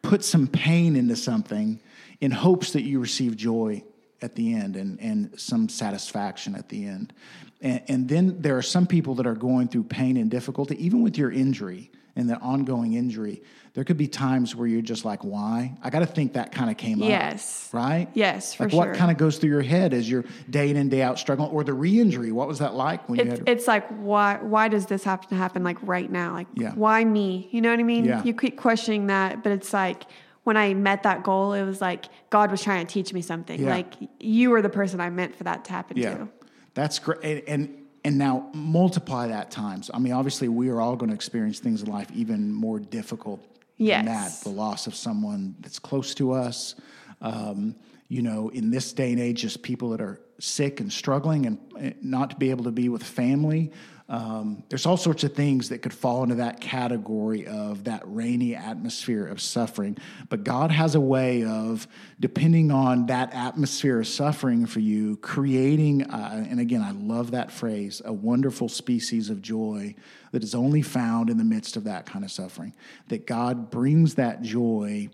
put 0.02 0.24
some 0.24 0.46
pain 0.46 0.96
into 0.96 1.16
something 1.16 1.80
in 2.20 2.30
hopes 2.30 2.72
that 2.72 2.82
you 2.82 3.00
receive 3.00 3.36
joy 3.36 3.82
at 4.22 4.34
the 4.34 4.54
end 4.54 4.76
and, 4.76 5.00
and 5.00 5.38
some 5.38 5.68
satisfaction 5.68 6.54
at 6.54 6.68
the 6.68 6.86
end. 6.86 7.12
And, 7.60 7.82
and 7.88 8.08
then 8.08 8.40
there 8.40 8.56
are 8.56 8.62
some 8.62 8.86
people 8.86 9.14
that 9.16 9.26
are 9.26 9.34
going 9.34 9.68
through 9.68 9.84
pain 9.84 10.16
and 10.16 10.30
difficulty, 10.30 10.82
even 10.84 11.02
with 11.02 11.18
your 11.18 11.30
injury 11.30 11.90
and 12.16 12.28
the 12.30 12.38
ongoing 12.38 12.92
injury, 12.94 13.42
there 13.74 13.82
could 13.82 13.96
be 13.96 14.06
times 14.06 14.54
where 14.54 14.68
you're 14.68 14.80
just 14.82 15.04
like, 15.04 15.24
why? 15.24 15.74
I 15.82 15.90
got 15.90 15.98
to 15.98 16.06
think 16.06 16.34
that 16.34 16.52
kind 16.52 16.70
of 16.70 16.76
came 16.76 17.00
Yes. 17.00 17.08
up. 17.08 17.10
Yes. 17.10 17.68
Right? 17.72 18.08
Yes, 18.14 18.54
for 18.54 18.64
like 18.64 18.70
sure. 18.70 18.86
what 18.86 18.94
kind 18.94 19.10
of 19.10 19.16
goes 19.16 19.38
through 19.38 19.50
your 19.50 19.62
head 19.62 19.92
as 19.92 20.08
you're 20.08 20.24
day 20.48 20.70
in 20.70 20.76
and 20.76 20.90
day 20.90 21.02
out 21.02 21.18
struggling 21.18 21.50
or 21.50 21.64
the 21.64 21.74
re-injury? 21.74 22.30
What 22.30 22.46
was 22.46 22.60
that 22.60 22.74
like 22.74 23.08
when 23.08 23.18
you 23.18 23.24
It's, 23.24 23.38
had 23.40 23.48
it's 23.48 23.66
like 23.66 23.88
why 23.88 24.38
why 24.42 24.68
does 24.68 24.86
this 24.86 25.02
have 25.04 25.26
to 25.28 25.34
happen 25.34 25.64
like 25.64 25.78
right 25.82 26.10
now? 26.10 26.32
Like 26.34 26.46
Yeah. 26.54 26.72
why 26.74 27.04
me? 27.04 27.48
You 27.50 27.60
know 27.62 27.70
what 27.70 27.80
I 27.80 27.84
mean? 27.84 28.04
Yeah. 28.04 28.22
You 28.22 28.32
keep 28.32 28.56
questioning 28.56 29.08
that, 29.08 29.42
but 29.42 29.50
it's 29.50 29.72
like 29.72 30.04
when 30.44 30.56
I 30.56 30.74
met 30.74 31.02
that 31.02 31.24
goal, 31.24 31.52
it 31.54 31.64
was 31.64 31.80
like 31.80 32.04
God 32.30 32.50
was 32.52 32.62
trying 32.62 32.86
to 32.86 32.92
teach 32.92 33.12
me 33.12 33.22
something. 33.22 33.60
Yeah. 33.60 33.70
Like 33.70 33.94
you 34.20 34.50
were 34.50 34.62
the 34.62 34.68
person 34.68 35.00
I 35.00 35.10
meant 35.10 35.34
for 35.34 35.42
that 35.44 35.64
to 35.64 35.72
happen 35.72 35.96
Yeah, 35.96 36.14
to. 36.18 36.28
that's 36.74 37.00
great. 37.00 37.18
And, 37.24 37.42
and 37.48 37.83
and 38.04 38.18
now 38.18 38.50
multiply 38.54 39.28
that 39.28 39.50
times. 39.50 39.90
I 39.92 39.98
mean, 39.98 40.12
obviously, 40.12 40.48
we 40.48 40.68
are 40.68 40.80
all 40.80 40.94
going 40.96 41.08
to 41.08 41.14
experience 41.14 41.58
things 41.58 41.82
in 41.82 41.90
life 41.90 42.08
even 42.14 42.52
more 42.52 42.78
difficult 42.78 43.40
Yes. 43.76 43.98
than 43.98 44.14
that. 44.14 44.40
The 44.42 44.50
loss 44.50 44.86
of 44.86 44.94
someone 44.94 45.56
that's 45.60 45.78
close 45.78 46.14
to 46.16 46.32
us. 46.32 46.74
Um, 47.20 47.74
you 48.08 48.20
know, 48.22 48.50
in 48.50 48.70
this 48.70 48.92
day 48.92 49.10
and 49.12 49.20
age, 49.20 49.40
just 49.40 49.62
people 49.62 49.90
that 49.90 50.00
are 50.00 50.20
sick 50.38 50.80
and 50.80 50.92
struggling 50.92 51.46
and 51.46 51.94
not 52.02 52.30
to 52.30 52.36
be 52.36 52.50
able 52.50 52.64
to 52.64 52.70
be 52.70 52.88
with 52.88 53.02
family. 53.02 53.72
Um, 54.06 54.64
there's 54.68 54.84
all 54.84 54.98
sorts 54.98 55.24
of 55.24 55.32
things 55.32 55.70
that 55.70 55.78
could 55.78 55.94
fall 55.94 56.22
into 56.22 56.34
that 56.34 56.60
category 56.60 57.46
of 57.46 57.84
that 57.84 58.02
rainy 58.04 58.54
atmosphere 58.54 59.26
of 59.26 59.40
suffering. 59.40 59.96
But 60.28 60.44
God 60.44 60.70
has 60.70 60.94
a 60.94 61.00
way 61.00 61.44
of, 61.44 61.88
depending 62.20 62.70
on 62.70 63.06
that 63.06 63.32
atmosphere 63.32 64.00
of 64.00 64.06
suffering 64.06 64.66
for 64.66 64.80
you, 64.80 65.16
creating, 65.16 66.02
uh, 66.02 66.46
and 66.50 66.60
again, 66.60 66.82
I 66.82 66.90
love 66.90 67.30
that 67.30 67.50
phrase, 67.50 68.02
a 68.04 68.12
wonderful 68.12 68.68
species 68.68 69.30
of 69.30 69.40
joy 69.40 69.94
that 70.32 70.42
is 70.42 70.54
only 70.54 70.82
found 70.82 71.30
in 71.30 71.38
the 71.38 71.44
midst 71.44 71.76
of 71.76 71.84
that 71.84 72.04
kind 72.04 72.26
of 72.26 72.30
suffering. 72.30 72.74
That 73.08 73.26
God 73.26 73.70
brings 73.70 74.16
that 74.16 74.42
joy. 74.42 75.08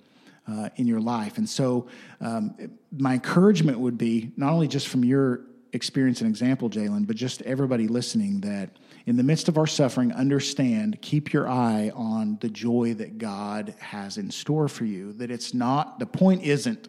Uh, 0.48 0.68
in 0.76 0.88
your 0.88 1.00
life. 1.00 1.38
And 1.38 1.48
so, 1.48 1.86
um, 2.20 2.56
my 2.90 3.12
encouragement 3.12 3.78
would 3.78 3.96
be 3.96 4.32
not 4.36 4.52
only 4.52 4.66
just 4.66 4.88
from 4.88 5.04
your 5.04 5.42
experience 5.72 6.20
and 6.20 6.28
example, 6.28 6.70
Jalen, 6.70 7.06
but 7.06 7.16
just 7.16 7.42
everybody 7.42 7.88
listening 7.88 8.40
that 8.40 8.70
in 9.06 9.16
the 9.16 9.22
midst 9.22 9.48
of 9.48 9.56
our 9.56 9.66
suffering, 9.66 10.12
understand, 10.12 11.00
keep 11.00 11.32
your 11.32 11.48
eye 11.48 11.90
on 11.94 12.38
the 12.40 12.48
joy 12.48 12.94
that 12.94 13.18
God 13.18 13.74
has 13.80 14.18
in 14.18 14.30
store 14.30 14.68
for 14.68 14.84
you. 14.84 15.12
That 15.14 15.30
it's 15.30 15.54
not, 15.54 15.98
the 15.98 16.06
point 16.06 16.42
isn't 16.42 16.88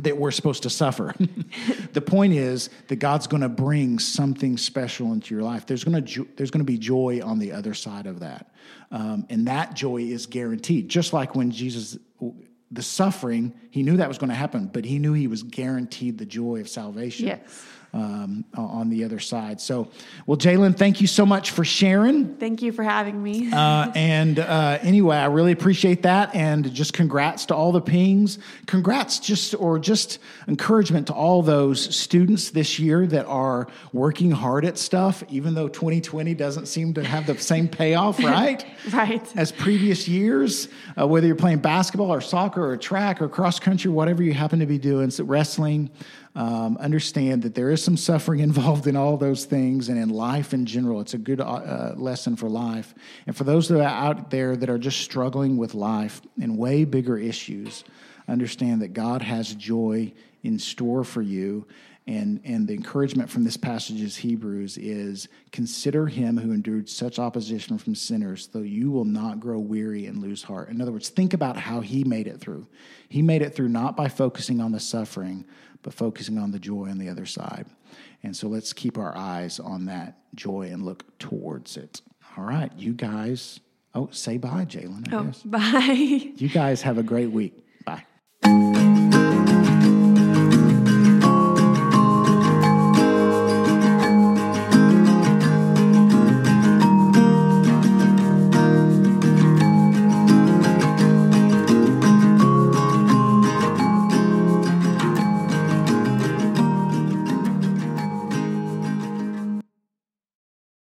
that 0.00 0.16
we're 0.16 0.30
supposed 0.30 0.62
to 0.62 0.70
suffer. 0.70 1.14
the 1.92 2.00
point 2.00 2.32
is 2.32 2.70
that 2.88 2.96
God's 2.96 3.26
going 3.26 3.42
to 3.42 3.48
bring 3.48 3.98
something 3.98 4.56
special 4.56 5.12
into 5.12 5.34
your 5.34 5.42
life. 5.42 5.66
There's 5.66 5.84
going 5.84 6.04
to 6.04 6.28
there's 6.36 6.50
going 6.50 6.64
to 6.64 6.70
be 6.70 6.78
joy 6.78 7.20
on 7.22 7.38
the 7.38 7.52
other 7.52 7.74
side 7.74 8.06
of 8.06 8.20
that, 8.20 8.52
um, 8.90 9.26
and 9.28 9.46
that 9.48 9.74
joy 9.74 9.98
is 9.98 10.26
guaranteed. 10.26 10.88
Just 10.88 11.12
like 11.12 11.34
when 11.34 11.50
Jesus, 11.50 11.98
the 12.70 12.82
suffering, 12.82 13.52
he 13.70 13.82
knew 13.82 13.98
that 13.98 14.08
was 14.08 14.18
going 14.18 14.30
to 14.30 14.36
happen, 14.36 14.66
but 14.66 14.84
he 14.84 14.98
knew 14.98 15.12
he 15.12 15.26
was 15.26 15.42
guaranteed 15.42 16.16
the 16.16 16.26
joy 16.26 16.60
of 16.60 16.68
salvation. 16.68 17.26
Yes. 17.26 17.66
Um, 17.94 18.46
on 18.54 18.88
the 18.88 19.04
other 19.04 19.18
side. 19.18 19.60
So, 19.60 19.88
well, 20.26 20.38
Jalen, 20.38 20.78
thank 20.78 21.02
you 21.02 21.06
so 21.06 21.26
much 21.26 21.50
for 21.50 21.62
sharing. 21.62 22.36
Thank 22.36 22.62
you 22.62 22.72
for 22.72 22.82
having 22.82 23.22
me. 23.22 23.52
Uh, 23.52 23.92
and 23.94 24.38
uh, 24.38 24.78
anyway, 24.80 25.16
I 25.16 25.26
really 25.26 25.52
appreciate 25.52 26.02
that, 26.04 26.34
and 26.34 26.72
just 26.72 26.94
congrats 26.94 27.46
to 27.46 27.54
all 27.54 27.70
the 27.70 27.82
pings. 27.82 28.38
Congrats, 28.64 29.18
just 29.18 29.54
or 29.54 29.78
just 29.78 30.18
encouragement 30.48 31.08
to 31.08 31.12
all 31.12 31.42
those 31.42 31.94
students 31.94 32.50
this 32.50 32.78
year 32.78 33.06
that 33.06 33.26
are 33.26 33.68
working 33.92 34.30
hard 34.30 34.64
at 34.64 34.78
stuff, 34.78 35.22
even 35.28 35.54
though 35.54 35.68
2020 35.68 36.34
doesn't 36.34 36.66
seem 36.66 36.94
to 36.94 37.04
have 37.04 37.26
the 37.26 37.36
same 37.38 37.68
payoff, 37.68 38.18
right? 38.24 38.64
right. 38.90 39.36
As 39.36 39.52
previous 39.52 40.08
years, 40.08 40.68
uh, 40.98 41.06
whether 41.06 41.26
you're 41.26 41.36
playing 41.36 41.58
basketball 41.58 42.12
or 42.12 42.20
soccer 42.20 42.64
or 42.64 42.76
track 42.76 43.20
or 43.20 43.28
cross 43.28 43.60
country, 43.60 43.90
whatever 43.90 44.22
you 44.22 44.32
happen 44.32 44.58
to 44.60 44.66
be 44.66 44.78
doing, 44.78 45.10
so 45.10 45.24
wrestling. 45.24 45.90
Um, 46.34 46.78
understand 46.78 47.42
that 47.42 47.54
there 47.54 47.70
is 47.70 47.84
some 47.84 47.96
suffering 47.96 48.40
involved 48.48 48.86
in 48.86 48.96
all 48.96 49.16
those 49.16 49.44
things 49.44 49.88
and 49.88 49.98
in 49.98 50.08
life 50.08 50.54
in 50.54 50.64
general. 50.64 51.00
It's 51.00 51.14
a 51.14 51.18
good 51.18 51.40
uh, 51.40 51.92
lesson 51.96 52.36
for 52.36 52.48
life. 52.48 52.94
And 53.26 53.36
for 53.36 53.44
those 53.44 53.68
that 53.68 53.80
are 53.80 53.82
out 53.82 54.30
there 54.30 54.56
that 54.56 54.70
are 54.70 54.78
just 54.78 55.00
struggling 55.00 55.56
with 55.56 55.74
life 55.74 56.22
and 56.40 56.56
way 56.56 56.84
bigger 56.84 57.18
issues, 57.18 57.84
understand 58.28 58.82
that 58.82 58.94
God 58.94 59.22
has 59.22 59.54
joy 59.54 60.12
in 60.42 60.58
store 60.58 61.04
for 61.04 61.22
you. 61.22 61.66
And, 62.06 62.40
and 62.44 62.66
the 62.66 62.74
encouragement 62.74 63.30
from 63.30 63.44
this 63.44 63.56
passage 63.56 64.00
is 64.00 64.16
Hebrews 64.16 64.76
is 64.76 65.28
consider 65.52 66.06
him 66.08 66.36
who 66.36 66.50
endured 66.50 66.88
such 66.88 67.20
opposition 67.20 67.78
from 67.78 67.94
sinners, 67.94 68.48
though 68.48 68.60
you 68.60 68.90
will 68.90 69.04
not 69.04 69.38
grow 69.38 69.60
weary 69.60 70.06
and 70.06 70.20
lose 70.20 70.42
heart. 70.42 70.68
In 70.68 70.80
other 70.80 70.90
words, 70.90 71.10
think 71.10 71.32
about 71.32 71.56
how 71.56 71.80
he 71.80 72.02
made 72.02 72.26
it 72.26 72.40
through. 72.40 72.66
He 73.08 73.22
made 73.22 73.40
it 73.40 73.54
through 73.54 73.68
not 73.68 73.96
by 73.96 74.08
focusing 74.08 74.60
on 74.60 74.72
the 74.72 74.80
suffering, 74.80 75.44
but 75.82 75.94
focusing 75.94 76.38
on 76.38 76.50
the 76.50 76.58
joy 76.58 76.88
on 76.88 76.98
the 76.98 77.08
other 77.08 77.26
side. 77.26 77.66
And 78.24 78.36
so 78.36 78.48
let's 78.48 78.72
keep 78.72 78.98
our 78.98 79.16
eyes 79.16 79.60
on 79.60 79.86
that 79.86 80.18
joy 80.34 80.70
and 80.72 80.84
look 80.84 81.18
towards 81.18 81.76
it. 81.76 82.00
All 82.36 82.44
right, 82.44 82.72
you 82.76 82.94
guys. 82.94 83.60
Oh, 83.94 84.08
say 84.10 84.38
bye, 84.38 84.64
Jalen. 84.64 85.12
Oh, 85.12 85.24
guess. 85.24 85.42
bye. 85.44 86.32
You 86.36 86.48
guys 86.48 86.82
have 86.82 86.98
a 86.98 87.02
great 87.02 87.30
week. 87.30 87.64